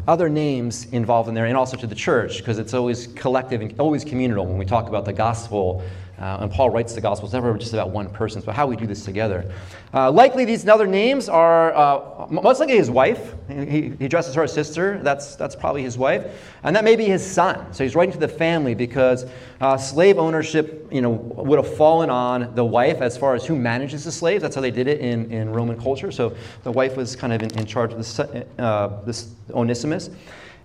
other 0.07 0.29
names 0.29 0.85
involved 0.91 1.29
in 1.29 1.35
there, 1.35 1.45
and 1.45 1.57
also 1.57 1.77
to 1.77 1.88
the 1.88 1.95
church, 1.95 2.38
because 2.38 2.59
it's 2.59 2.73
always 2.73 3.07
collective 3.07 3.61
and 3.61 3.79
always 3.79 4.03
communal 4.03 4.45
when 4.45 4.57
we 4.57 4.65
talk 4.65 4.88
about 4.89 5.05
the 5.05 5.13
gospel 5.13 5.81
uh, 6.19 6.40
and 6.42 6.52
Paul 6.52 6.72
writes 6.72 6.94
the 6.94 7.02
Gospels 7.02 7.34
never 7.34 7.56
just 7.58 7.74
about 7.74 7.92
one 7.92 8.10
person, 8.10 8.42
but 8.44 8.56
how 8.56 8.66
we 8.66 8.75
do 8.75 8.88
this 8.88 9.06
together. 9.06 9.52
Uh, 9.94 10.12
likely, 10.12 10.46
these 10.46 10.68
other 10.68 10.88
names 10.88 11.30
are 11.30 11.75
uh, 11.75 12.28
most 12.30 12.60
likely 12.60 12.75
his 12.75 12.90
wife. 12.90 13.36
He, 13.48 13.94
he 14.00 14.06
addresses 14.06 14.34
her 14.34 14.44
as 14.44 14.52
sister. 14.52 15.00
That's, 15.04 15.36
that's 15.36 15.56
probably 15.56 15.84
his 15.84 15.96
wife. 15.96 16.25
And 16.64 16.75
that 16.75 16.84
may 16.84 16.96
be 16.96 17.06
his 17.06 17.25
son. 17.25 17.72
So 17.72 17.84
he's 17.84 17.96
writing 17.96 18.14
to 18.14 18.19
the 18.19 18.28
family 18.28 18.74
because 18.74 19.25
uh, 19.62 19.78
slave 19.78 20.18
ownership 20.18 20.88
you 20.92 21.02
know, 21.02 21.12
would 21.12 21.64
have 21.64 21.78
fallen 21.78 22.10
on 22.10 22.56
the 22.56 22.66
wife 22.66 23.02
as 23.02 23.16
far 23.16 23.36
as 23.36 23.46
who 23.46 23.56
manages 23.56 24.04
the 24.04 24.12
slaves. 24.12 24.42
That's 24.42 24.56
how 24.56 24.62
they 24.62 24.72
did 24.72 24.88
it 24.88 25.00
in, 25.00 25.31
in 25.31 25.52
Roman 25.52 25.80
culture. 25.80 26.12
So 26.12 26.36
the 26.64 26.72
wife 26.72 26.98
was 26.98 27.16
kind 27.16 27.31
of 27.31 27.44
in, 27.44 27.60
in 27.60 27.66
charge 27.68 27.92
of 27.92 28.00
this, 28.00 28.19
uh, 28.19 29.02
this 29.06 29.30
Onesimus. 29.52 30.10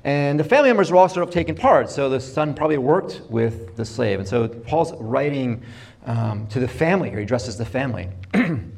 And 0.04 0.38
the 0.38 0.44
family 0.44 0.68
members 0.68 0.90
were 0.90 0.96
all 0.96 1.08
sort 1.08 1.26
of 1.26 1.32
taking 1.32 1.54
part. 1.54 1.88
So 1.88 2.08
the 2.08 2.20
son 2.20 2.54
probably 2.54 2.78
worked 2.78 3.22
with 3.28 3.76
the 3.76 3.84
slave. 3.84 4.18
And 4.18 4.28
so 4.28 4.48
Paul's 4.48 4.92
writing 4.94 5.62
um, 6.06 6.46
to 6.48 6.58
the 6.58 6.66
family 6.66 7.08
here. 7.08 7.18
He 7.18 7.24
addresses 7.24 7.56
the 7.56 7.64
family. 7.64 8.08
and 8.34 8.72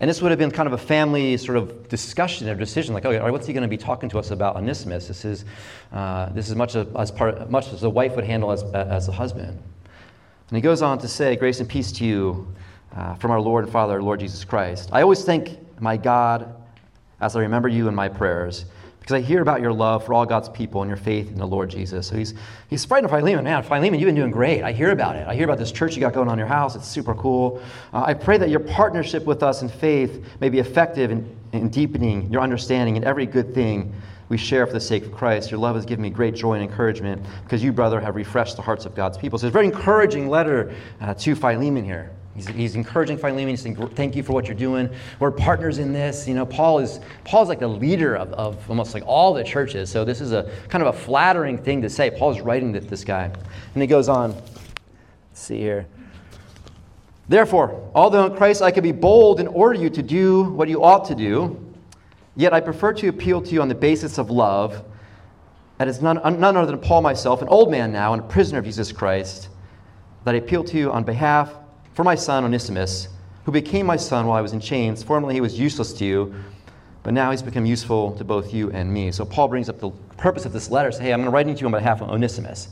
this 0.00 0.22
would 0.22 0.30
have 0.30 0.38
been 0.38 0.52
kind 0.52 0.68
of 0.68 0.72
a 0.72 0.78
family 0.78 1.36
sort 1.36 1.58
of 1.58 1.88
discussion 1.88 2.48
or 2.48 2.54
decision, 2.54 2.94
like, 2.94 3.04
okay, 3.04 3.18
all 3.18 3.24
right, 3.24 3.32
what's 3.32 3.46
he 3.46 3.52
going 3.52 3.62
to 3.62 3.68
be 3.68 3.76
talking 3.76 4.08
to 4.10 4.18
us 4.20 4.30
about 4.30 4.54
Onesimus? 4.54 5.08
This 5.08 5.24
is, 5.24 5.44
uh, 5.92 6.28
this 6.30 6.48
is 6.48 6.54
much, 6.54 6.76
as 6.76 7.10
part, 7.10 7.50
much 7.50 7.72
as 7.72 7.80
the 7.80 7.90
wife 7.90 8.14
would 8.14 8.24
handle 8.24 8.52
as, 8.52 8.62
as 8.62 9.06
the 9.06 9.12
husband. 9.12 9.60
And 10.48 10.56
he 10.56 10.60
goes 10.60 10.82
on 10.82 10.98
to 10.98 11.08
say, 11.08 11.34
Grace 11.34 11.58
and 11.58 11.68
peace 11.68 11.90
to 11.90 12.04
you 12.04 12.46
uh, 12.94 13.14
from 13.14 13.32
our 13.32 13.40
Lord 13.40 13.64
and 13.64 13.72
Father, 13.72 14.00
Lord 14.00 14.20
Jesus 14.20 14.44
Christ. 14.44 14.90
I 14.92 15.02
always 15.02 15.24
thank 15.24 15.58
my 15.80 15.96
God 15.96 16.54
as 17.20 17.34
I 17.34 17.40
remember 17.40 17.68
you 17.68 17.88
in 17.88 17.94
my 17.94 18.08
prayers 18.08 18.66
because 19.04 19.16
I 19.16 19.20
hear 19.20 19.42
about 19.42 19.60
your 19.60 19.74
love 19.74 20.06
for 20.06 20.14
all 20.14 20.24
God's 20.24 20.48
people 20.48 20.80
and 20.80 20.88
your 20.88 20.96
faith 20.96 21.28
in 21.28 21.36
the 21.36 21.46
Lord 21.46 21.68
Jesus. 21.68 22.06
So 22.06 22.16
he's, 22.16 22.32
he's 22.70 22.86
to 22.86 23.06
Philemon, 23.06 23.44
man, 23.44 23.62
Philemon, 23.62 24.00
you've 24.00 24.06
been 24.06 24.14
doing 24.14 24.30
great. 24.30 24.62
I 24.62 24.72
hear 24.72 24.92
about 24.92 25.16
it. 25.16 25.28
I 25.28 25.34
hear 25.34 25.44
about 25.44 25.58
this 25.58 25.70
church 25.70 25.94
you 25.94 26.00
got 26.00 26.14
going 26.14 26.26
on 26.26 26.32
in 26.32 26.38
your 26.38 26.48
house. 26.48 26.74
It's 26.74 26.88
super 26.88 27.14
cool. 27.14 27.62
Uh, 27.92 28.02
I 28.06 28.14
pray 28.14 28.38
that 28.38 28.48
your 28.48 28.60
partnership 28.60 29.26
with 29.26 29.42
us 29.42 29.60
in 29.60 29.68
faith 29.68 30.24
may 30.40 30.48
be 30.48 30.58
effective 30.58 31.10
in, 31.10 31.36
in 31.52 31.68
deepening 31.68 32.32
your 32.32 32.40
understanding 32.40 32.96
in 32.96 33.04
every 33.04 33.26
good 33.26 33.54
thing 33.54 33.92
we 34.30 34.38
share 34.38 34.66
for 34.66 34.72
the 34.72 34.80
sake 34.80 35.04
of 35.04 35.12
Christ. 35.12 35.50
Your 35.50 35.60
love 35.60 35.74
has 35.74 35.84
given 35.84 36.02
me 36.02 36.08
great 36.08 36.34
joy 36.34 36.54
and 36.54 36.62
encouragement 36.62 37.26
because 37.42 37.62
you, 37.62 37.74
brother, 37.74 38.00
have 38.00 38.16
refreshed 38.16 38.56
the 38.56 38.62
hearts 38.62 38.86
of 38.86 38.94
God's 38.94 39.18
people. 39.18 39.38
So 39.38 39.48
it's 39.48 39.52
a 39.52 39.52
very 39.52 39.66
encouraging 39.66 40.30
letter 40.30 40.74
uh, 41.02 41.12
to 41.12 41.34
Philemon 41.34 41.84
here. 41.84 42.10
He's, 42.34 42.48
he's 42.48 42.74
encouraging 42.74 43.16
Philemon. 43.16 43.48
He's 43.48 43.62
saying, 43.62 43.76
"Thank 43.94 44.16
you 44.16 44.22
for 44.22 44.32
what 44.32 44.46
you're 44.46 44.56
doing. 44.56 44.90
We're 45.20 45.30
partners 45.30 45.78
in 45.78 45.92
this." 45.92 46.26
You 46.26 46.34
know, 46.34 46.44
Paul 46.44 46.80
is 46.80 47.00
Paul's 47.24 47.48
like 47.48 47.60
the 47.60 47.68
leader 47.68 48.16
of, 48.16 48.32
of 48.32 48.68
almost 48.68 48.92
like 48.92 49.04
all 49.06 49.32
the 49.34 49.44
churches. 49.44 49.90
So 49.90 50.04
this 50.04 50.20
is 50.20 50.32
a 50.32 50.50
kind 50.68 50.82
of 50.82 50.94
a 50.94 50.98
flattering 50.98 51.56
thing 51.58 51.82
to 51.82 51.90
say. 51.90 52.10
Paul's 52.10 52.40
writing 52.40 52.72
to 52.72 52.80
this 52.80 53.04
guy, 53.04 53.24
and 53.74 53.82
he 53.82 53.86
goes 53.86 54.08
on. 54.08 54.32
Let's 54.32 54.44
see 55.32 55.58
here. 55.58 55.86
Therefore, 57.28 57.90
although 57.94 58.26
in 58.26 58.36
Christ 58.36 58.62
I 58.62 58.70
could 58.70 58.82
be 58.82 58.92
bold 58.92 59.40
and 59.40 59.48
order 59.48 59.78
you 59.78 59.88
to 59.90 60.02
do 60.02 60.44
what 60.44 60.68
you 60.68 60.82
ought 60.82 61.04
to 61.06 61.14
do, 61.14 61.74
yet 62.36 62.52
I 62.52 62.60
prefer 62.60 62.92
to 62.94 63.08
appeal 63.08 63.40
to 63.42 63.50
you 63.50 63.62
on 63.62 63.68
the 63.68 63.74
basis 63.74 64.18
of 64.18 64.30
love. 64.30 64.84
That 65.78 65.88
is 65.88 66.02
none, 66.02 66.20
none 66.38 66.56
other 66.56 66.66
than 66.70 66.80
Paul 66.80 67.00
myself, 67.00 67.42
an 67.42 67.48
old 67.48 67.70
man 67.70 67.92
now 67.92 68.12
and 68.12 68.22
a 68.22 68.26
prisoner 68.26 68.58
of 68.58 68.64
Jesus 68.64 68.92
Christ, 68.92 69.48
that 70.24 70.34
I 70.34 70.38
appeal 70.38 70.62
to 70.64 70.78
you 70.78 70.92
on 70.92 71.02
behalf 71.02 71.54
for 71.94 72.04
my 72.04 72.14
son 72.14 72.44
Onesimus, 72.44 73.08
who 73.44 73.52
became 73.52 73.86
my 73.86 73.96
son 73.96 74.26
while 74.26 74.36
I 74.36 74.40
was 74.40 74.52
in 74.52 74.60
chains. 74.60 75.02
Formerly 75.02 75.34
he 75.34 75.40
was 75.40 75.58
useless 75.58 75.92
to 75.94 76.04
you, 76.04 76.34
but 77.02 77.14
now 77.14 77.30
he's 77.30 77.42
become 77.42 77.64
useful 77.64 78.12
to 78.16 78.24
both 78.24 78.52
you 78.52 78.70
and 78.72 78.92
me. 78.92 79.12
So 79.12 79.24
Paul 79.24 79.48
brings 79.48 79.68
up 79.68 79.78
the 79.78 79.90
purpose 80.16 80.44
of 80.44 80.52
this 80.52 80.70
letter. 80.70 80.90
Say, 80.90 81.04
hey, 81.04 81.12
I'm 81.12 81.20
going 81.20 81.26
to 81.26 81.30
write 81.30 81.46
to 81.46 81.52
you 81.52 81.66
on 81.66 81.72
behalf 81.72 82.00
of 82.02 82.10
Onesimus. 82.10 82.68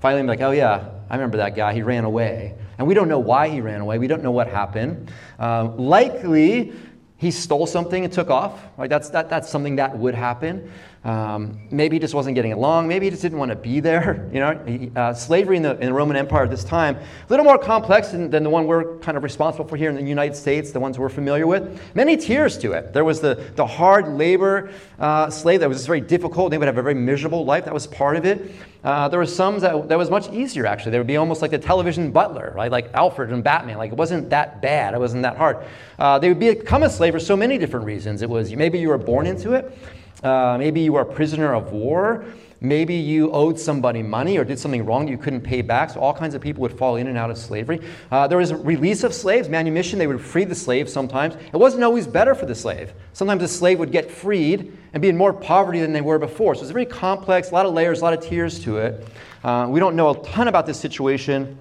Philemon 0.00 0.26
like, 0.26 0.40
oh 0.40 0.50
yeah, 0.50 0.90
I 1.10 1.14
remember 1.14 1.38
that 1.38 1.56
guy. 1.56 1.72
He 1.72 1.82
ran 1.82 2.04
away. 2.04 2.54
And 2.78 2.86
we 2.86 2.94
don't 2.94 3.08
know 3.08 3.18
why 3.18 3.48
he 3.48 3.60
ran 3.60 3.80
away. 3.80 3.98
We 3.98 4.06
don't 4.06 4.22
know 4.22 4.30
what 4.30 4.48
happened. 4.48 5.10
Uh, 5.38 5.70
likely, 5.76 6.72
he 7.16 7.30
stole 7.30 7.66
something 7.66 8.04
and 8.04 8.12
took 8.12 8.30
off. 8.30 8.62
Right? 8.76 8.90
That's, 8.90 9.10
that, 9.10 9.28
that's 9.28 9.48
something 9.48 9.76
that 9.76 9.96
would 9.96 10.14
happen. 10.14 10.70
Um, 11.08 11.58
maybe 11.70 11.96
he 11.96 12.00
just 12.00 12.12
wasn't 12.12 12.34
getting 12.34 12.52
along. 12.52 12.86
Maybe 12.86 13.06
he 13.06 13.10
just 13.10 13.22
didn't 13.22 13.38
want 13.38 13.50
to 13.50 13.56
be 13.56 13.80
there. 13.80 14.28
You 14.38 14.40
know, 14.40 14.90
uh, 14.94 15.14
slavery 15.14 15.56
in 15.56 15.62
the, 15.62 15.74
in 15.78 15.86
the 15.86 15.92
Roman 15.92 16.14
Empire 16.14 16.44
at 16.44 16.50
this 16.50 16.62
time, 16.62 16.96
a 16.96 17.02
little 17.30 17.44
more 17.44 17.56
complex 17.58 18.08
than, 18.10 18.30
than, 18.30 18.42
the 18.44 18.50
one 18.50 18.66
we're 18.66 18.98
kind 18.98 19.16
of 19.16 19.24
responsible 19.24 19.66
for 19.66 19.76
here 19.76 19.88
in 19.88 19.96
the 19.96 20.02
United 20.02 20.36
States, 20.36 20.70
the 20.70 20.78
ones 20.78 20.98
we're 20.98 21.08
familiar 21.08 21.46
with. 21.46 21.80
Many 21.94 22.16
tiers 22.16 22.58
to 22.58 22.72
it. 22.72 22.92
There 22.92 23.04
was 23.04 23.20
the, 23.20 23.50
the 23.56 23.66
hard 23.66 24.06
labor 24.08 24.70
uh, 25.00 25.30
slave 25.30 25.60
that 25.60 25.68
was 25.68 25.86
very 25.86 26.00
difficult. 26.00 26.50
They 26.50 26.58
would 26.58 26.68
have 26.68 26.78
a 26.78 26.82
very 26.82 26.94
miserable 26.94 27.44
life. 27.44 27.64
That 27.64 27.74
was 27.74 27.86
part 27.86 28.16
of 28.16 28.26
it. 28.26 28.52
Uh, 28.84 29.08
there 29.08 29.18
were 29.18 29.26
some 29.26 29.58
that, 29.60 29.88
that 29.88 29.98
was 29.98 30.10
much 30.10 30.30
easier, 30.30 30.66
actually. 30.66 30.92
They 30.92 30.98
would 30.98 31.06
be 31.06 31.16
almost 31.16 31.42
like 31.42 31.50
the 31.50 31.58
television 31.58 32.12
butler, 32.12 32.52
right? 32.54 32.70
Like 32.70 32.92
Alfred 32.92 33.32
and 33.32 33.42
Batman. 33.42 33.78
Like 33.78 33.90
it 33.90 33.98
wasn't 33.98 34.30
that 34.30 34.62
bad. 34.62 34.94
It 34.94 35.00
wasn't 35.00 35.22
that 35.22 35.36
hard. 35.36 35.58
Uh, 35.98 36.18
they 36.18 36.28
would 36.28 36.38
become 36.38 36.82
a 36.82 36.90
slave 36.90 37.14
for 37.14 37.20
so 37.20 37.36
many 37.36 37.58
different 37.58 37.86
reasons. 37.86 38.22
It 38.22 38.30
was 38.30 38.54
maybe 38.54 38.78
you 38.78 38.88
were 38.88 38.98
born 38.98 39.26
into 39.26 39.54
it. 39.54 39.76
Uh, 40.22 40.56
maybe 40.58 40.80
you 40.80 40.92
were 40.92 41.02
a 41.02 41.06
prisoner 41.06 41.54
of 41.54 41.72
war. 41.72 42.24
Maybe 42.60 42.94
you 42.94 43.30
owed 43.30 43.58
somebody 43.58 44.02
money 44.02 44.36
or 44.36 44.44
did 44.44 44.58
something 44.58 44.84
wrong 44.84 45.06
you 45.06 45.16
couldn't 45.16 45.42
pay 45.42 45.62
back. 45.62 45.90
So 45.90 46.00
all 46.00 46.12
kinds 46.12 46.34
of 46.34 46.40
people 46.40 46.60
would 46.62 46.76
fall 46.76 46.96
in 46.96 47.06
and 47.06 47.16
out 47.16 47.30
of 47.30 47.38
slavery. 47.38 47.80
Uh, 48.10 48.26
there 48.26 48.38
was 48.38 48.52
release 48.52 49.04
of 49.04 49.14
slaves, 49.14 49.48
manumission. 49.48 49.98
They 49.98 50.08
would 50.08 50.20
free 50.20 50.44
the 50.44 50.56
slave 50.56 50.88
sometimes. 50.88 51.36
It 51.36 51.56
wasn't 51.56 51.84
always 51.84 52.08
better 52.08 52.34
for 52.34 52.46
the 52.46 52.56
slave. 52.56 52.92
Sometimes 53.12 53.42
the 53.42 53.48
slave 53.48 53.78
would 53.78 53.92
get 53.92 54.10
freed 54.10 54.76
and 54.92 55.00
be 55.00 55.08
in 55.08 55.16
more 55.16 55.32
poverty 55.32 55.78
than 55.80 55.92
they 55.92 56.00
were 56.00 56.18
before. 56.18 56.56
So 56.56 56.62
it's 56.62 56.72
very 56.72 56.86
complex, 56.86 57.52
a 57.52 57.54
lot 57.54 57.64
of 57.64 57.74
layers, 57.74 58.00
a 58.00 58.04
lot 58.04 58.12
of 58.12 58.20
tiers 58.20 58.58
to 58.64 58.78
it. 58.78 59.06
Uh, 59.44 59.68
we 59.70 59.78
don't 59.78 59.94
know 59.94 60.10
a 60.10 60.22
ton 60.26 60.48
about 60.48 60.66
this 60.66 60.80
situation, 60.80 61.56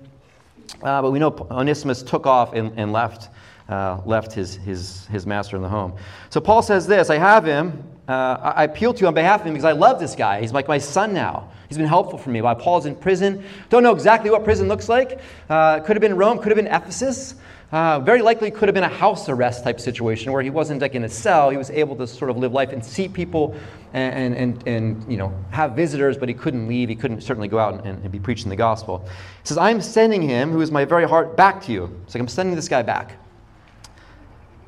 uh, 0.81 1.03
but 1.03 1.11
we 1.11 1.19
know 1.19 1.47
Onesimus 1.51 2.01
took 2.01 2.25
off 2.25 2.53
and, 2.53 2.73
and 2.75 2.91
left. 2.91 3.29
Uh, 3.69 4.00
left 4.05 4.31
his, 4.31 4.55
his, 4.55 5.05
his 5.07 5.25
master 5.25 5.57
in 5.57 5.62
the 5.62 5.67
home. 5.67 5.93
So 6.29 6.39
Paul 6.39 6.62
says 6.62 6.88
this 6.88 7.09
I 7.09 7.17
have 7.17 7.43
him, 7.43 7.83
uh, 8.07 8.53
I 8.55 8.63
appeal 8.63 8.93
to 8.93 9.01
you 9.01 9.07
on 9.07 9.13
behalf 9.13 9.41
of 9.41 9.47
him 9.47 9.53
because 9.53 9.65
I 9.65 9.74
love 9.74 10.00
this 10.00 10.15
guy. 10.15 10.39
He's 10.39 10.53
like 10.53 10.69
my 10.69 10.77
son 10.77 11.13
now. 11.13 11.50
He's 11.67 11.77
been 11.77 11.88
helpful 11.88 12.17
for 12.17 12.29
me 12.29 12.41
while 12.41 12.55
Paul's 12.55 12.86
in 12.86 12.95
prison. 12.95 13.43
Don't 13.69 13.83
know 13.83 13.93
exactly 13.93 14.29
what 14.29 14.45
prison 14.45 14.69
looks 14.69 14.88
like. 14.88 15.19
Uh, 15.50 15.81
could 15.81 15.97
have 15.97 16.01
been 16.01 16.15
Rome, 16.15 16.38
could 16.38 16.47
have 16.47 16.55
been 16.55 16.74
Ephesus. 16.74 17.36
Uh, 17.74 18.00
very 18.00 18.21
likely 18.21 18.50
could 18.50 18.69
have 18.69 18.74
been 18.74 18.86
a 18.86 18.88
house 18.88 19.27
arrest 19.27 19.65
type 19.65 19.77
situation 19.77 20.31
where 20.31 20.41
he 20.41 20.50
wasn't 20.50 20.81
like 20.81 20.95
in 20.95 21.03
a 21.03 21.09
cell. 21.09 21.50
He 21.50 21.57
was 21.57 21.69
able 21.69 21.97
to 21.97 22.07
sort 22.07 22.31
of 22.31 22.38
live 22.38 22.53
life 22.53 22.71
and 22.71 22.83
see 22.83 23.09
people 23.09 23.57
and, 23.91 24.33
and, 24.38 24.65
and, 24.65 25.12
you 25.12 25.17
know, 25.17 25.33
have 25.50 25.74
visitors, 25.74 26.17
but 26.17 26.29
he 26.29 26.33
couldn't 26.33 26.69
leave. 26.69 26.88
He 26.88 26.95
couldn't 26.95 27.19
certainly 27.19 27.50
go 27.50 27.59
out 27.59 27.86
and, 27.86 28.01
and 28.01 28.09
be 28.09 28.19
preaching 28.19 28.47
the 28.47 28.55
gospel. 28.55 29.00
He 29.00 29.47
says, 29.50 29.57
I'm 29.57 29.81
sending 29.81 30.21
him, 30.21 30.51
who 30.51 30.62
is 30.62 30.71
my 30.71 30.86
very 30.86 31.05
heart, 31.05 31.36
back 31.36 31.62
to 31.63 31.74
you. 31.74 31.93
It's 32.05 32.15
like, 32.15 32.21
I'm 32.21 32.29
sending 32.29 32.55
this 32.55 32.69
guy 32.69 32.83
back. 32.83 33.17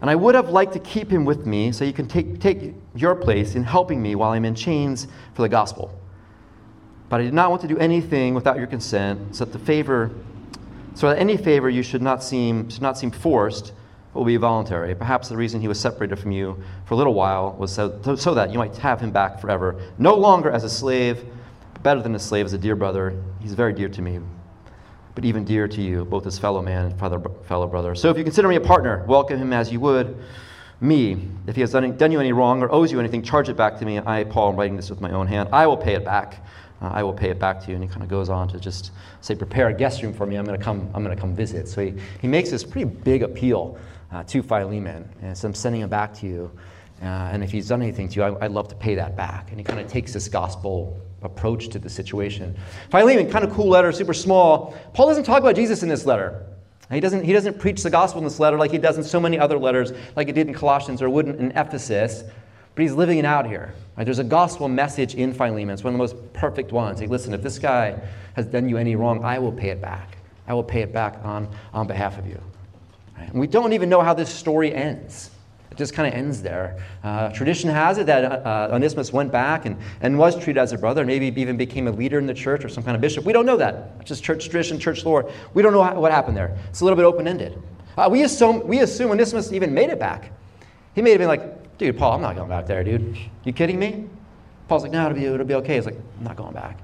And 0.01 0.09
I 0.09 0.15
would 0.15 0.35
have 0.35 0.49
liked 0.49 0.73
to 0.73 0.79
keep 0.79 1.11
him 1.11 1.25
with 1.25 1.45
me 1.45 1.71
so 1.71 1.83
you 1.83 1.93
can 1.93 2.07
take, 2.07 2.39
take 2.39 2.73
your 2.95 3.15
place 3.15 3.55
in 3.55 3.63
helping 3.63 4.01
me 4.01 4.15
while 4.15 4.31
I'm 4.31 4.45
in 4.45 4.55
chains 4.55 5.07
for 5.33 5.41
the 5.41 5.49
gospel. 5.49 5.93
But 7.09 7.21
I 7.21 7.23
did 7.23 7.33
not 7.33 7.49
want 7.49 7.61
to 7.63 7.67
do 7.67 7.77
anything 7.77 8.33
without 8.33 8.57
your 8.57 8.67
consent, 8.67 9.35
so 9.35 9.43
that 9.43 9.51
the 9.51 9.59
favor, 9.59 10.11
so 10.93 11.09
that 11.09 11.17
any 11.17 11.35
favor 11.35 11.69
you 11.69 11.83
should 11.83 12.01
not 12.01 12.23
seem 12.23 12.69
should 12.69 12.81
not 12.81 12.97
seem 12.97 13.11
forced, 13.11 13.73
but 14.13 14.19
will 14.19 14.25
be 14.25 14.37
voluntary. 14.37 14.95
Perhaps 14.95 15.27
the 15.27 15.35
reason 15.35 15.59
he 15.59 15.67
was 15.67 15.79
separated 15.79 16.17
from 16.17 16.31
you 16.31 16.61
for 16.85 16.93
a 16.93 16.97
little 16.97 17.13
while 17.13 17.55
was 17.57 17.73
so, 17.73 17.99
so 18.15 18.33
that 18.35 18.51
you 18.51 18.59
might 18.59 18.77
have 18.77 19.01
him 19.01 19.11
back 19.11 19.41
forever, 19.41 19.81
no 19.97 20.15
longer 20.15 20.51
as 20.51 20.63
a 20.63 20.69
slave, 20.69 21.25
but 21.73 21.83
better 21.83 22.01
than 22.01 22.15
a 22.15 22.19
slave, 22.19 22.45
as 22.45 22.53
a 22.53 22.57
dear 22.57 22.75
brother. 22.75 23.21
He's 23.41 23.53
very 23.53 23.73
dear 23.73 23.89
to 23.89 24.01
me 24.01 24.19
but 25.19 25.25
even 25.25 25.43
dear 25.43 25.67
to 25.67 25.81
you, 25.81 26.05
both 26.05 26.25
as 26.25 26.39
fellow 26.39 26.61
man 26.61 26.85
and 26.85 26.97
fellow 26.97 27.67
brother. 27.67 27.93
So 27.93 28.09
if 28.09 28.17
you 28.17 28.23
consider 28.23 28.47
me 28.47 28.55
a 28.55 28.61
partner, 28.61 29.03
welcome 29.05 29.37
him 29.37 29.51
as 29.51 29.69
you 29.69 29.81
would 29.81 30.17
me. 30.79 31.27
If 31.45 31.55
he 31.55 31.61
has 31.61 31.73
done, 31.73 31.97
done 31.97 32.13
you 32.13 32.21
any 32.21 32.31
wrong 32.31 32.63
or 32.63 32.71
owes 32.71 32.89
you 32.89 33.01
anything, 33.01 33.21
charge 33.21 33.49
it 33.49 33.57
back 33.57 33.77
to 33.79 33.85
me. 33.85 33.99
I, 33.99 34.23
Paul, 34.23 34.53
am 34.53 34.55
writing 34.55 34.77
this 34.77 34.89
with 34.89 35.01
my 35.01 35.11
own 35.11 35.27
hand. 35.27 35.49
I 35.51 35.67
will 35.67 35.75
pay 35.75 35.95
it 35.95 36.05
back. 36.05 36.45
Uh, 36.81 36.91
I 36.93 37.03
will 37.03 37.11
pay 37.11 37.29
it 37.29 37.37
back 37.37 37.59
to 37.63 37.67
you. 37.67 37.73
And 37.73 37.83
he 37.83 37.89
kind 37.89 38.01
of 38.01 38.07
goes 38.07 38.29
on 38.29 38.47
to 38.47 38.61
just 38.61 38.91
say, 39.19 39.35
prepare 39.35 39.67
a 39.67 39.73
guest 39.73 40.01
room 40.01 40.13
for 40.13 40.25
me. 40.25 40.37
I'm 40.37 40.45
going 40.45 40.57
to 40.57 40.63
come, 40.63 40.89
I'm 40.93 41.03
going 41.03 41.13
to 41.13 41.19
come 41.19 41.35
visit. 41.35 41.67
So 41.67 41.83
he, 41.83 41.95
he 42.21 42.29
makes 42.29 42.49
this 42.49 42.63
pretty 42.63 42.89
big 42.89 43.21
appeal 43.21 43.77
uh, 44.13 44.23
to 44.23 44.41
Philemon. 44.41 45.05
And 45.21 45.37
so 45.37 45.49
I'm 45.49 45.53
sending 45.53 45.81
him 45.81 45.89
back 45.89 46.13
to 46.19 46.27
you. 46.27 46.49
Uh, 47.01 47.05
and 47.05 47.43
if 47.43 47.51
he's 47.51 47.69
done 47.69 47.81
anything 47.81 48.09
to 48.09 48.15
you, 48.15 48.23
I, 48.23 48.29
would 48.29 48.51
love 48.51 48.67
to 48.69 48.75
pay 48.75 48.95
that 48.95 49.15
back. 49.15 49.49
And 49.49 49.59
he 49.59 49.63
kind 49.63 49.79
of 49.79 49.87
takes 49.87 50.11
this 50.11 50.27
gospel 50.27 50.99
approach 51.21 51.69
to 51.69 51.79
the 51.79 51.89
situation. 51.89 52.55
Philemon, 52.91 53.29
kind 53.29 53.45
of 53.45 53.51
cool 53.53 53.69
letter, 53.69 53.91
super 53.91 54.13
small. 54.13 54.77
Paul 54.93 55.07
doesn't 55.07 55.23
talk 55.23 55.39
about 55.39 55.55
Jesus 55.55 55.81
in 55.81 55.89
this 55.89 56.05
letter. 56.05 56.45
He 56.91 56.99
doesn't, 56.99 57.23
he 57.23 57.33
doesn't 57.33 57.59
preach 57.59 57.83
the 57.83 57.89
gospel 57.89 58.19
in 58.19 58.25
this 58.25 58.39
letter 58.39 58.57
like 58.57 58.71
he 58.71 58.79
does 58.79 58.97
in 58.97 59.03
so 59.03 59.19
many 59.19 59.37
other 59.37 59.59
letters, 59.59 59.93
like 60.15 60.27
he 60.27 60.33
did 60.33 60.47
in 60.47 60.53
Colossians 60.53 61.01
or 61.01 61.09
wouldn't 61.09 61.39
in 61.39 61.51
Ephesus, 61.51 62.23
but 62.73 62.81
he's 62.81 62.93
living 62.93 63.19
it 63.19 63.25
out 63.25 63.45
here. 63.45 63.73
Right? 63.95 64.03
There's 64.03 64.19
a 64.19 64.23
gospel 64.23 64.67
message 64.67 65.15
in 65.15 65.33
Philemon. 65.33 65.69
It's 65.69 65.83
one 65.83 65.93
of 65.93 65.97
the 65.97 66.03
most 66.03 66.33
perfect 66.33 66.71
ones. 66.71 66.99
Hey, 66.99 67.07
listen, 67.07 67.33
if 67.33 67.43
this 67.43 67.59
guy 67.59 68.01
has 68.33 68.45
done 68.47 68.67
you 68.67 68.77
any 68.77 68.95
wrong, 68.95 69.23
I 69.23 69.37
will 69.37 69.51
pay 69.51 69.69
it 69.69 69.81
back. 69.81 70.17
I 70.47 70.53
will 70.53 70.63
pay 70.63 70.81
it 70.81 70.91
back 70.91 71.19
on, 71.23 71.47
on 71.73 71.85
behalf 71.85 72.17
of 72.17 72.25
you. 72.25 72.41
Right? 73.17 73.29
And 73.29 73.39
we 73.39 73.45
don't 73.45 73.73
even 73.73 73.87
know 73.87 74.01
how 74.01 74.15
this 74.15 74.33
story 74.33 74.73
ends 74.73 75.29
just 75.79 75.93
kind 75.93 76.07
of 76.07 76.13
ends 76.13 76.43
there. 76.43 76.77
Uh, 77.03 77.29
tradition 77.29 77.69
has 77.69 77.97
it 77.97 78.05
that 78.05 78.45
uh, 78.45 78.69
Onesimus 78.71 79.11
went 79.11 79.31
back 79.31 79.65
and, 79.65 79.75
and 80.01 80.19
was 80.19 80.35
treated 80.35 80.59
as 80.59 80.73
a 80.73 80.77
brother, 80.77 81.03
maybe 81.03 81.27
even 81.41 81.57
became 81.57 81.87
a 81.87 81.91
leader 81.91 82.19
in 82.19 82.27
the 82.27 82.33
church 82.33 82.63
or 82.63 82.69
some 82.69 82.83
kind 82.83 82.93
of 82.93 83.01
bishop. 83.01 83.25
We 83.25 83.33
don't 83.33 83.45
know 83.45 83.57
that. 83.57 83.93
It's 83.99 84.09
just 84.09 84.23
church 84.23 84.43
tradition, 84.49 84.77
church 84.79 85.03
lore. 85.03 85.31
We 85.55 85.63
don't 85.63 85.73
know 85.73 85.99
what 85.99 86.11
happened 86.11 86.37
there. 86.37 86.55
It's 86.69 86.81
a 86.81 86.83
little 86.83 86.97
bit 86.97 87.05
open 87.05 87.27
ended. 87.27 87.59
Uh, 87.97 88.07
we, 88.11 88.23
assume, 88.23 88.67
we 88.67 88.79
assume 88.79 89.09
Onesimus 89.09 89.51
even 89.51 89.73
made 89.73 89.89
it 89.89 89.99
back. 89.99 90.31
He 90.93 91.01
may 91.01 91.11
have 91.11 91.19
been 91.19 91.27
like, 91.27 91.77
dude, 91.77 91.97
Paul, 91.97 92.13
I'm 92.13 92.21
not 92.21 92.35
going 92.35 92.49
back 92.49 92.67
there, 92.67 92.83
dude. 92.83 93.17
You 93.45 93.53
kidding 93.53 93.79
me? 93.79 94.07
Paul's 94.67 94.83
like, 94.83 94.91
no, 94.91 95.05
it'll 95.05 95.17
be, 95.17 95.25
it'll 95.25 95.45
be 95.45 95.55
okay. 95.55 95.75
He's 95.75 95.85
like, 95.85 95.97
I'm 96.17 96.23
not 96.23 96.35
going 96.35 96.53
back. 96.53 96.77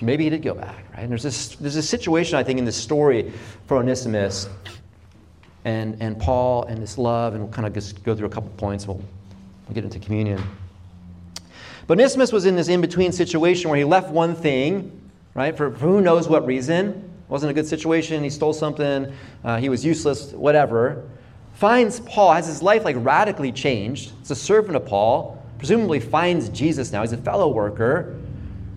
Maybe 0.00 0.24
he 0.24 0.30
did 0.30 0.42
go 0.42 0.54
back, 0.54 0.84
right? 0.92 1.00
And 1.00 1.10
there's 1.10 1.24
this, 1.24 1.56
there's 1.56 1.76
a 1.76 1.82
situation, 1.82 2.36
I 2.36 2.44
think, 2.44 2.58
in 2.58 2.64
this 2.64 2.76
story 2.76 3.32
for 3.66 3.78
Onesimus 3.78 4.48
and, 5.64 5.96
and 6.00 6.18
Paul 6.18 6.64
and 6.64 6.82
this 6.82 6.98
love, 6.98 7.34
and 7.34 7.42
we'll 7.42 7.52
kind 7.52 7.66
of 7.66 7.74
just 7.74 8.02
go 8.02 8.14
through 8.14 8.26
a 8.26 8.30
couple 8.30 8.50
points. 8.50 8.86
We'll, 8.86 8.96
we'll 8.96 9.74
get 9.74 9.84
into 9.84 9.98
communion. 9.98 10.42
But 11.86 11.98
Onesimus 11.98 12.32
was 12.32 12.46
in 12.46 12.56
this 12.56 12.68
in 12.68 12.80
between 12.80 13.12
situation 13.12 13.68
where 13.68 13.78
he 13.78 13.84
left 13.84 14.10
one 14.10 14.34
thing, 14.34 15.10
right, 15.34 15.56
for, 15.56 15.70
who 15.70 16.00
knows 16.00 16.28
what 16.28 16.46
reason. 16.46 17.10
Wasn't 17.28 17.50
a 17.50 17.54
good 17.54 17.66
situation. 17.66 18.22
He 18.22 18.30
stole 18.30 18.52
something. 18.52 19.12
Uh, 19.44 19.58
he 19.58 19.68
was 19.68 19.84
useless, 19.84 20.32
whatever. 20.32 21.08
Finds 21.54 22.00
Paul, 22.00 22.32
has 22.32 22.46
his 22.46 22.62
life 22.62 22.84
like 22.84 22.96
radically 22.98 23.52
changed. 23.52 24.12
It's 24.20 24.30
a 24.30 24.36
servant 24.36 24.76
of 24.76 24.86
Paul. 24.86 25.44
Presumably 25.58 26.00
finds 26.00 26.48
Jesus 26.48 26.90
now. 26.90 27.02
He's 27.02 27.12
a 27.12 27.18
fellow 27.18 27.48
worker, 27.48 28.18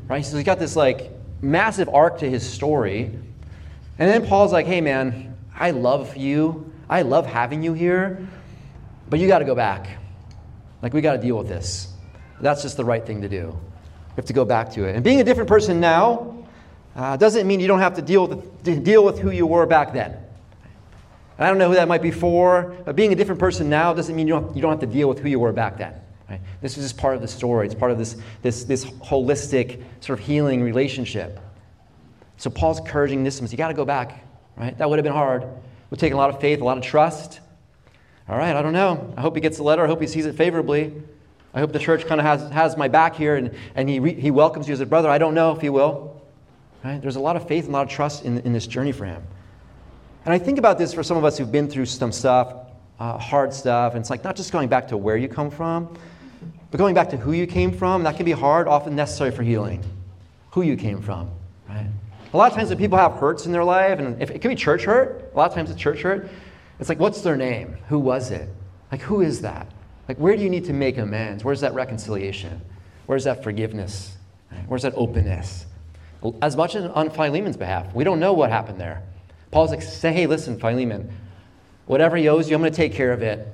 right? 0.07 0.23
So 0.25 0.35
he's 0.35 0.45
got 0.45 0.59
this 0.59 0.75
like 0.75 1.11
massive 1.41 1.87
arc 1.89 2.19
to 2.19 2.29
his 2.29 2.47
story. 2.47 3.05
And 3.99 4.09
then 4.09 4.25
Paul's 4.27 4.51
like, 4.51 4.65
hey 4.65 4.81
man, 4.81 5.35
I 5.55 5.71
love 5.71 6.17
you. 6.17 6.72
I 6.89 7.01
love 7.01 7.25
having 7.25 7.63
you 7.63 7.73
here, 7.73 8.27
but 9.09 9.19
you 9.19 9.27
got 9.27 9.39
to 9.39 9.45
go 9.45 9.55
back. 9.55 9.97
Like, 10.81 10.93
we 10.93 11.01
got 11.01 11.13
to 11.13 11.21
deal 11.21 11.37
with 11.37 11.47
this. 11.47 11.93
That's 12.41 12.61
just 12.61 12.77
the 12.77 12.85
right 12.85 13.05
thing 13.05 13.21
to 13.21 13.29
do. 13.29 13.47
We 13.47 14.15
have 14.17 14.25
to 14.25 14.33
go 14.33 14.45
back 14.45 14.71
to 14.73 14.85
it. 14.85 14.95
And 14.95 15.03
being 15.03 15.21
a 15.21 15.23
different 15.23 15.47
person 15.47 15.79
now 15.79 16.45
uh, 16.95 17.17
doesn't 17.17 17.47
mean 17.47 17.59
you 17.59 17.67
don't 17.67 17.79
have 17.79 17.95
to 17.95 18.01
deal 18.01 18.27
with, 18.27 18.83
deal 18.83 19.03
with 19.03 19.19
who 19.19 19.31
you 19.31 19.47
were 19.47 19.65
back 19.65 19.93
then. 19.93 20.17
I 21.39 21.47
don't 21.47 21.57
know 21.57 21.69
who 21.69 21.75
that 21.75 21.87
might 21.87 22.01
be 22.01 22.11
for, 22.11 22.75
but 22.85 22.95
being 22.95 23.11
a 23.11 23.15
different 23.15 23.39
person 23.39 23.69
now 23.69 23.93
doesn't 23.93 24.15
mean 24.15 24.27
you 24.27 24.33
don't, 24.33 24.55
you 24.55 24.61
don't 24.61 24.71
have 24.71 24.81
to 24.81 24.93
deal 24.93 25.09
with 25.09 25.19
who 25.19 25.29
you 25.29 25.39
were 25.39 25.51
back 25.51 25.77
then. 25.77 25.93
Right? 26.29 26.41
This 26.61 26.77
is 26.77 26.85
just 26.85 26.97
part 26.97 27.15
of 27.15 27.21
the 27.21 27.27
story. 27.27 27.65
It's 27.65 27.75
part 27.75 27.91
of 27.91 27.97
this, 27.97 28.17
this, 28.41 28.65
this 28.65 28.85
holistic 28.85 29.83
sort 29.99 30.19
of 30.19 30.25
healing 30.25 30.61
relationship. 30.61 31.39
So 32.37 32.49
Paul's 32.49 32.79
encouraging 32.79 33.23
this. 33.23 33.41
You 33.41 33.57
got 33.57 33.69
to 33.69 33.73
go 33.73 33.85
back. 33.85 34.23
Right? 34.55 34.77
That 34.77 34.89
would 34.89 34.99
have 34.99 35.03
been 35.03 35.13
hard 35.13 35.47
would 35.93 35.99
take 35.99 36.13
a 36.13 36.17
lot 36.17 36.31
of 36.31 36.41
faith, 36.41 36.59
a 36.59 36.63
lot 36.63 36.75
of 36.75 36.83
trust. 36.83 37.39
All 38.27 38.35
right, 38.35 38.55
I 38.55 38.63
don't 38.63 38.73
know. 38.73 39.13
I 39.15 39.21
hope 39.21 39.35
he 39.35 39.41
gets 39.41 39.57
the 39.57 39.63
letter. 39.63 39.83
I 39.83 39.87
hope 39.87 40.01
he 40.01 40.07
sees 40.07 40.25
it 40.25 40.33
favorably. 40.33 40.91
I 41.53 41.59
hope 41.59 41.71
the 41.71 41.77
church 41.77 42.07
kind 42.07 42.19
of 42.19 42.25
has, 42.25 42.49
has 42.49 42.75
my 42.75 42.87
back 42.87 43.15
here 43.15 43.35
and, 43.35 43.53
and 43.75 43.87
he, 43.87 43.99
re, 43.99 44.11
he 44.11 44.31
welcomes 44.31 44.67
you 44.67 44.73
as 44.73 44.79
a 44.79 44.87
brother. 44.87 45.07
I 45.07 45.19
don't 45.19 45.35
know 45.35 45.55
if 45.55 45.61
he 45.61 45.69
will. 45.69 46.19
Right? 46.83 46.99
There's 46.99 47.15
a 47.15 47.19
lot 47.19 47.35
of 47.35 47.47
faith 47.47 47.65
and 47.65 47.75
a 47.75 47.77
lot 47.77 47.83
of 47.83 47.89
trust 47.89 48.25
in, 48.25 48.39
in 48.39 48.53
this 48.53 48.65
journey 48.65 48.91
for 48.91 49.05
him. 49.05 49.21
And 50.25 50.33
I 50.33 50.39
think 50.39 50.57
about 50.57 50.79
this 50.79 50.95
for 50.95 51.03
some 51.03 51.15
of 51.15 51.25
us 51.25 51.37
who've 51.37 51.51
been 51.51 51.69
through 51.69 51.85
some 51.85 52.11
stuff, 52.11 52.55
uh, 52.99 53.19
hard 53.19 53.53
stuff. 53.53 53.93
And 53.93 54.01
it's 54.01 54.09
like 54.09 54.23
not 54.23 54.35
just 54.35 54.51
going 54.51 54.69
back 54.69 54.87
to 54.87 54.97
where 54.97 55.15
you 55.15 55.27
come 55.27 55.51
from, 55.51 55.95
but 56.71 56.79
going 56.79 56.95
back 56.95 57.11
to 57.11 57.17
who 57.17 57.33
you 57.33 57.45
came 57.45 57.71
from. 57.71 58.01
That 58.01 58.15
can 58.15 58.25
be 58.25 58.31
hard, 58.31 58.67
often 58.67 58.95
necessary 58.95 59.29
for 59.29 59.43
healing. 59.43 59.83
Who 60.53 60.63
you 60.63 60.75
came 60.75 61.03
from? 61.03 61.29
A 62.33 62.37
lot 62.37 62.51
of 62.51 62.57
times 62.57 62.69
when 62.69 62.79
people 62.79 62.97
have 62.97 63.13
hurts 63.13 63.45
in 63.45 63.51
their 63.51 63.63
life, 63.63 63.99
and 63.99 64.19
if, 64.21 64.31
it 64.31 64.39
could 64.41 64.49
be 64.49 64.55
church 64.55 64.83
hurt, 64.83 65.29
a 65.33 65.37
lot 65.37 65.49
of 65.49 65.55
times 65.55 65.69
it's 65.69 65.79
church 65.79 66.01
hurt, 66.01 66.29
it's 66.79 66.89
like, 66.89 66.99
what's 66.99 67.21
their 67.21 67.37
name? 67.37 67.77
Who 67.89 67.99
was 67.99 68.31
it? 68.31 68.49
Like, 68.91 69.01
who 69.01 69.21
is 69.21 69.41
that? 69.41 69.67
Like, 70.07 70.17
where 70.17 70.35
do 70.35 70.41
you 70.41 70.49
need 70.49 70.65
to 70.65 70.73
make 70.73 70.97
amends? 70.97 71.43
Where's 71.43 71.61
that 71.61 71.73
reconciliation? 71.73 72.59
Where's 73.05 73.23
that 73.25 73.43
forgiveness? 73.43 74.17
Where's 74.67 74.83
that 74.83 74.93
openness? 74.95 75.65
as 76.41 76.55
much 76.55 76.75
as 76.75 76.85
on 76.85 77.09
Philemon's 77.09 77.57
behalf. 77.57 77.93
We 77.93 78.05
don't 78.05 78.19
know 78.19 78.33
what 78.33 78.49
happened 78.49 78.79
there. 78.79 79.03
Paul's 79.51 79.71
like, 79.71 79.81
say, 79.81 80.13
hey, 80.13 80.25
listen, 80.25 80.57
Philemon, 80.57 81.11
whatever 81.85 82.15
he 82.15 82.29
owes 82.29 82.49
you, 82.49 82.55
I'm 82.55 82.61
going 82.61 82.71
to 82.71 82.75
take 82.75 82.93
care 82.93 83.11
of 83.11 83.21
it. 83.21 83.47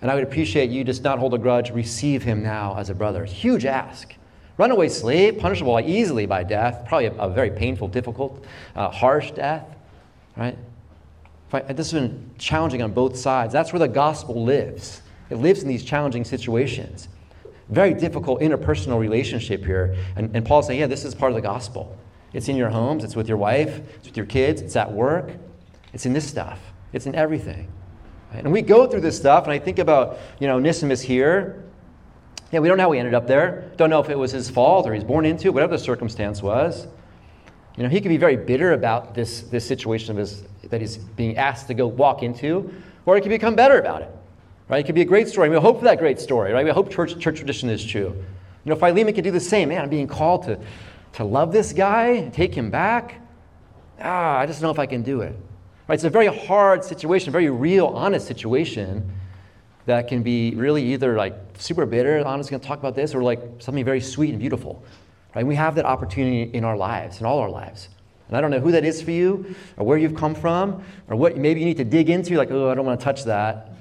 And 0.00 0.10
I 0.10 0.14
would 0.14 0.22
appreciate 0.22 0.70
you 0.70 0.84
just 0.84 1.02
not 1.02 1.18
hold 1.18 1.34
a 1.34 1.38
grudge. 1.38 1.70
Receive 1.72 2.22
him 2.22 2.42
now 2.42 2.76
as 2.78 2.90
a 2.90 2.94
brother. 2.94 3.24
Huge 3.24 3.64
ask. 3.64 4.14
Runaway 4.58 4.88
slave, 4.88 5.38
punishable 5.38 5.78
easily 5.80 6.26
by 6.26 6.42
death, 6.42 6.86
probably 6.88 7.06
a, 7.06 7.12
a 7.14 7.28
very 7.28 7.50
painful, 7.50 7.88
difficult, 7.88 8.44
uh, 8.74 8.90
harsh 8.90 9.32
death, 9.32 9.66
right? 10.36 10.56
This 11.68 11.90
has 11.90 11.92
been 11.92 12.30
challenging 12.38 12.82
on 12.82 12.92
both 12.92 13.16
sides. 13.16 13.52
That's 13.52 13.72
where 13.72 13.80
the 13.80 13.88
gospel 13.88 14.44
lives. 14.44 15.02
It 15.30 15.36
lives 15.36 15.62
in 15.62 15.68
these 15.68 15.84
challenging 15.84 16.24
situations. 16.24 17.08
Very 17.68 17.94
difficult 17.94 18.40
interpersonal 18.40 18.98
relationship 18.98 19.64
here. 19.64 19.96
And, 20.16 20.34
and 20.34 20.44
Paul's 20.44 20.66
saying, 20.66 20.80
yeah, 20.80 20.86
this 20.86 21.04
is 21.04 21.14
part 21.14 21.32
of 21.32 21.36
the 21.36 21.42
gospel. 21.42 21.96
It's 22.32 22.48
in 22.48 22.56
your 22.56 22.68
homes, 22.68 23.04
it's 23.04 23.16
with 23.16 23.28
your 23.28 23.38
wife, 23.38 23.80
it's 23.96 24.08
with 24.08 24.16
your 24.16 24.26
kids, 24.26 24.60
it's 24.60 24.76
at 24.76 24.92
work, 24.92 25.32
it's 25.92 26.06
in 26.06 26.12
this 26.12 26.26
stuff, 26.26 26.60
it's 26.92 27.06
in 27.06 27.14
everything. 27.14 27.68
Right? 28.32 28.44
And 28.44 28.52
we 28.52 28.62
go 28.62 28.86
through 28.86 29.00
this 29.00 29.16
stuff, 29.16 29.44
and 29.44 29.52
I 29.52 29.58
think 29.58 29.78
about, 29.78 30.18
you 30.38 30.46
know, 30.46 30.56
Onesimus 30.56 31.00
here. 31.00 31.62
Yeah, 32.52 32.60
we 32.60 32.68
don't 32.68 32.76
know 32.76 32.84
how 32.84 32.92
he 32.92 32.98
ended 32.98 33.14
up 33.14 33.26
there. 33.26 33.70
Don't 33.76 33.90
know 33.90 34.00
if 34.00 34.08
it 34.08 34.18
was 34.18 34.30
his 34.30 34.48
fault 34.48 34.86
or 34.86 34.94
he's 34.94 35.04
born 35.04 35.26
into 35.26 35.48
it, 35.48 35.54
whatever 35.54 35.76
the 35.76 35.82
circumstance 35.82 36.42
was. 36.42 36.86
You 37.76 37.82
know, 37.82 37.88
he 37.88 38.00
could 38.00 38.08
be 38.08 38.16
very 38.16 38.36
bitter 38.36 38.72
about 38.72 39.14
this, 39.14 39.42
this 39.42 39.66
situation 39.66 40.12
of 40.12 40.16
his, 40.16 40.44
that 40.70 40.80
he's 40.80 40.96
being 40.96 41.36
asked 41.36 41.66
to 41.66 41.74
go 41.74 41.86
walk 41.86 42.22
into, 42.22 42.72
or 43.04 43.16
he 43.16 43.20
could 43.20 43.30
become 43.30 43.54
better 43.54 43.78
about 43.78 44.02
it. 44.02 44.10
Right? 44.68 44.78
It 44.78 44.86
could 44.86 44.94
be 44.94 45.02
a 45.02 45.06
great 45.06 45.28
story. 45.28 45.48
We 45.48 45.56
hope 45.56 45.78
for 45.78 45.84
that 45.84 45.98
great 45.98 46.18
story, 46.18 46.52
right? 46.52 46.64
We 46.64 46.70
hope 46.70 46.90
church, 46.90 47.18
church 47.18 47.36
tradition 47.36 47.68
is 47.68 47.84
true. 47.84 48.14
You 48.64 48.70
know, 48.70 48.76
Philemon 48.76 49.14
could 49.14 49.24
do 49.24 49.30
the 49.30 49.40
same. 49.40 49.68
Man, 49.68 49.82
I'm 49.82 49.90
being 49.90 50.08
called 50.08 50.44
to, 50.44 50.58
to 51.14 51.24
love 51.24 51.52
this 51.52 51.72
guy, 51.72 52.28
take 52.30 52.54
him 52.54 52.70
back. 52.70 53.20
Ah, 54.00 54.38
I 54.38 54.46
just 54.46 54.60
don't 54.60 54.68
know 54.68 54.72
if 54.72 54.78
I 54.78 54.86
can 54.86 55.02
do 55.02 55.20
it. 55.20 55.36
Right? 55.86 55.94
It's 55.94 56.04
a 56.04 56.10
very 56.10 56.26
hard 56.26 56.84
situation, 56.84 57.32
very 57.32 57.50
real, 57.50 57.86
honest 57.86 58.26
situation 58.26 59.10
that 59.86 60.08
can 60.08 60.22
be 60.22 60.54
really 60.54 60.92
either 60.92 61.16
like 61.16 61.34
super 61.58 61.86
bitter, 61.86 62.22
going 62.22 62.42
to 62.42 62.58
talk 62.58 62.78
about 62.78 62.94
this, 62.94 63.14
or 63.14 63.22
like 63.22 63.40
something 63.58 63.84
very 63.84 64.00
sweet 64.00 64.30
and 64.30 64.38
beautiful. 64.38 64.84
Right? 65.34 65.46
We 65.46 65.54
have 65.54 65.74
that 65.76 65.84
opportunity 65.84 66.42
in 66.54 66.64
our 66.64 66.76
lives, 66.76 67.20
in 67.20 67.26
all 67.26 67.38
our 67.38 67.50
lives. 67.50 67.88
And 68.28 68.36
I 68.36 68.40
don't 68.40 68.50
know 68.50 68.60
who 68.60 68.72
that 68.72 68.84
is 68.84 69.00
for 69.00 69.12
you, 69.12 69.54
or 69.76 69.86
where 69.86 69.98
you've 69.98 70.16
come 70.16 70.34
from, 70.34 70.82
or 71.08 71.16
what 71.16 71.36
maybe 71.36 71.60
you 71.60 71.66
need 71.66 71.76
to 71.76 71.84
dig 71.84 72.10
into, 72.10 72.36
like, 72.36 72.50
oh, 72.50 72.70
I 72.70 72.74
don't 72.74 72.84
want 72.84 72.98
to 72.98 73.04
touch 73.04 73.24
that 73.24 73.76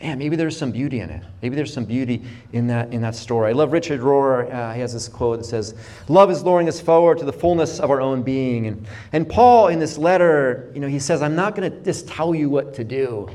man, 0.00 0.18
maybe 0.18 0.36
there's 0.36 0.56
some 0.56 0.70
beauty 0.70 1.00
in 1.00 1.10
it. 1.10 1.22
Maybe 1.42 1.56
there's 1.56 1.72
some 1.72 1.84
beauty 1.84 2.22
in 2.52 2.66
that, 2.68 2.92
in 2.92 3.02
that 3.02 3.14
story. 3.14 3.50
I 3.50 3.52
love 3.52 3.72
Richard 3.72 4.00
Rohr. 4.00 4.52
Uh, 4.52 4.72
he 4.72 4.80
has 4.80 4.92
this 4.92 5.08
quote 5.08 5.40
that 5.40 5.44
says, 5.44 5.74
Love 6.08 6.30
is 6.30 6.42
luring 6.42 6.68
us 6.68 6.80
forward 6.80 7.18
to 7.18 7.24
the 7.24 7.32
fullness 7.32 7.80
of 7.80 7.90
our 7.90 8.00
own 8.00 8.22
being. 8.22 8.66
And, 8.66 8.86
and 9.12 9.28
Paul, 9.28 9.68
in 9.68 9.78
this 9.78 9.98
letter, 9.98 10.70
you 10.74 10.80
know, 10.80 10.88
he 10.88 10.98
says, 10.98 11.22
I'm 11.22 11.36
not 11.36 11.54
going 11.54 11.70
to 11.70 11.80
just 11.82 12.08
tell 12.08 12.34
you 12.34 12.48
what 12.48 12.74
to 12.74 12.84
do. 12.84 13.28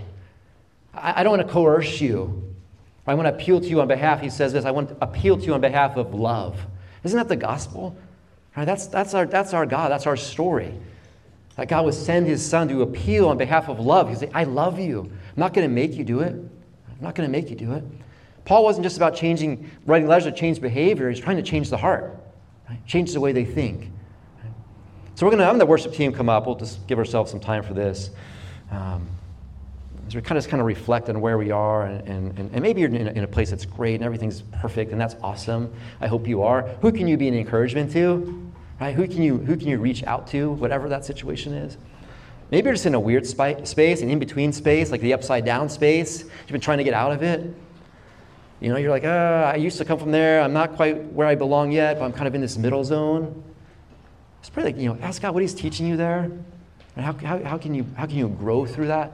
I, 0.95 1.21
I 1.21 1.23
don't 1.23 1.37
want 1.37 1.47
to 1.47 1.53
coerce 1.53 2.01
you. 2.01 2.41
I 3.07 3.13
want 3.13 3.27
to 3.27 3.33
appeal 3.33 3.61
to 3.61 3.67
you 3.67 3.81
on 3.81 3.87
behalf, 3.87 4.21
he 4.21 4.29
says 4.29 4.53
this, 4.53 4.65
I 4.65 4.71
want 4.71 4.89
to 4.89 4.97
appeal 4.99 5.37
to 5.37 5.43
you 5.43 5.53
on 5.53 5.61
behalf 5.61 5.95
of 5.95 6.13
love. 6.13 6.59
Isn't 7.03 7.17
that 7.17 7.27
the 7.27 7.35
gospel? 7.35 7.95
Right, 8.57 8.65
that's, 8.65 8.87
that's, 8.87 9.13
our, 9.13 9.25
that's 9.25 9.53
our 9.53 9.65
God. 9.65 9.91
That's 9.91 10.07
our 10.07 10.17
story. 10.17 10.73
That 11.55 11.67
God 11.67 11.85
would 11.85 11.93
send 11.93 12.25
his 12.25 12.43
son 12.43 12.67
to 12.69 12.81
appeal 12.81 13.29
on 13.29 13.37
behalf 13.37 13.69
of 13.69 13.79
love. 13.79 14.09
He'd 14.09 14.17
say, 14.17 14.31
I 14.33 14.45
love 14.45 14.79
you. 14.79 15.01
I'm 15.01 15.39
not 15.39 15.53
going 15.53 15.67
to 15.67 15.73
make 15.73 15.93
you 15.93 16.03
do 16.03 16.21
it. 16.21 16.33
I'm 16.33 17.01
not 17.01 17.15
going 17.15 17.29
to 17.29 17.31
make 17.31 17.49
you 17.49 17.55
do 17.55 17.73
it. 17.73 17.83
Paul 18.45 18.63
wasn't 18.63 18.83
just 18.83 18.97
about 18.97 19.15
changing, 19.15 19.69
writing 19.85 20.07
letters 20.07 20.25
to 20.25 20.31
change 20.31 20.61
behavior. 20.61 21.09
He's 21.09 21.19
trying 21.19 21.37
to 21.37 21.43
change 21.43 21.69
the 21.69 21.77
heart, 21.77 22.17
right? 22.69 22.85
change 22.87 23.13
the 23.13 23.19
way 23.19 23.31
they 23.31 23.45
think. 23.45 23.91
So 25.15 25.25
we're 25.25 25.31
going 25.31 25.39
to 25.39 25.45
have 25.45 25.57
the 25.57 25.65
worship 25.65 25.93
team 25.93 26.11
come 26.11 26.27
up. 26.27 26.45
We'll 26.45 26.55
just 26.55 26.85
give 26.87 26.99
ourselves 26.99 27.31
some 27.31 27.39
time 27.39 27.63
for 27.63 27.73
this. 27.73 28.09
Um, 28.69 29.07
we 30.15 30.21
kind 30.21 30.37
of, 30.37 30.47
kind 30.47 30.61
of 30.61 30.67
reflect 30.67 31.09
on 31.09 31.21
where 31.21 31.37
we 31.37 31.51
are, 31.51 31.85
and, 31.85 32.07
and, 32.07 32.37
and 32.37 32.61
maybe 32.61 32.81
you're 32.81 32.89
in 32.89 33.07
a, 33.07 33.11
in 33.11 33.23
a 33.23 33.27
place 33.27 33.49
that's 33.49 33.65
great 33.65 33.95
and 33.95 34.03
everything's 34.03 34.41
perfect, 34.41 34.91
and 34.91 34.99
that's 34.99 35.15
awesome. 35.21 35.73
I 36.01 36.07
hope 36.07 36.27
you 36.27 36.43
are. 36.43 36.63
Who 36.81 36.91
can 36.91 37.07
you 37.07 37.17
be 37.17 37.27
an 37.27 37.33
encouragement 37.33 37.91
to? 37.93 38.51
Right? 38.79 38.93
Who 38.93 39.07
can 39.07 39.21
you, 39.21 39.37
who 39.37 39.55
can 39.55 39.67
you 39.67 39.77
reach 39.77 40.03
out 40.03 40.27
to, 40.27 40.51
whatever 40.51 40.89
that 40.89 41.05
situation 41.05 41.53
is? 41.53 41.77
Maybe 42.51 42.65
you're 42.65 42.73
just 42.73 42.85
in 42.85 42.93
a 42.93 42.99
weird 42.99 43.25
space, 43.25 44.01
an 44.01 44.09
in 44.09 44.19
between 44.19 44.53
space, 44.53 44.91
like 44.91 45.01
the 45.01 45.13
upside 45.13 45.45
down 45.45 45.69
space. 45.69 46.23
You've 46.23 46.51
been 46.51 46.61
trying 46.61 46.77
to 46.77 46.83
get 46.83 46.93
out 46.93 47.11
of 47.11 47.23
it. 47.23 47.55
You 48.61 48.69
know, 48.69 48.77
you're 48.77 48.91
like, 48.91 49.03
uh, 49.03 49.51
I 49.53 49.55
used 49.55 49.77
to 49.79 49.85
come 49.85 49.97
from 49.97 50.11
there. 50.11 50.41
I'm 50.41 50.53
not 50.53 50.75
quite 50.75 51.03
where 51.11 51.27
I 51.27 51.35
belong 51.35 51.71
yet, 51.71 51.99
but 51.99 52.05
I'm 52.05 52.13
kind 52.13 52.27
of 52.27 52.35
in 52.35 52.41
this 52.41 52.57
middle 52.57 52.83
zone. 52.83 53.43
Just 54.41 54.53
pray, 54.53 54.63
like, 54.63 54.77
you 54.77 54.87
know, 54.87 54.97
ask 55.01 55.21
God 55.21 55.33
what 55.33 55.41
He's 55.41 55.53
teaching 55.53 55.87
you 55.87 55.97
there. 55.97 56.31
And 56.95 57.05
how, 57.05 57.13
how, 57.13 57.43
how, 57.43 57.57
can 57.57 57.73
you, 57.73 57.85
how 57.95 58.05
can 58.05 58.17
you 58.17 58.29
grow 58.29 58.65
through 58.65 58.87
that? 58.87 59.11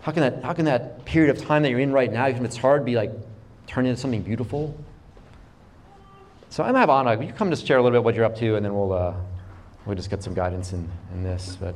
How 0.00 0.12
can 0.12 0.22
that, 0.22 0.42
how 0.42 0.52
can 0.52 0.64
that 0.66 1.04
period 1.04 1.36
of 1.36 1.44
time 1.44 1.62
that 1.62 1.70
you're 1.70 1.80
in 1.80 1.92
right 1.92 2.12
now, 2.12 2.28
even 2.28 2.44
if 2.44 2.46
it's 2.46 2.56
hard, 2.56 2.84
be 2.84 2.94
like 2.94 3.10
turned 3.66 3.86
into 3.88 4.00
something 4.00 4.22
beautiful? 4.22 4.76
So 6.50 6.62
I'm 6.62 6.74
I 6.76 6.80
have 6.80 6.90
Anna. 6.90 7.16
Will 7.16 7.24
you 7.24 7.32
come 7.32 7.50
just 7.50 7.66
share 7.66 7.78
a 7.78 7.82
little 7.82 7.98
bit 7.98 8.04
what 8.04 8.14
you're 8.14 8.24
up 8.24 8.36
to, 8.36 8.56
and 8.56 8.64
then 8.64 8.74
we'll 8.74 8.92
uh, 8.92 9.14
we'll 9.84 9.96
just 9.96 10.08
get 10.10 10.22
some 10.22 10.34
guidance 10.34 10.72
in, 10.72 10.90
in 11.12 11.22
this. 11.22 11.56
But. 11.60 11.74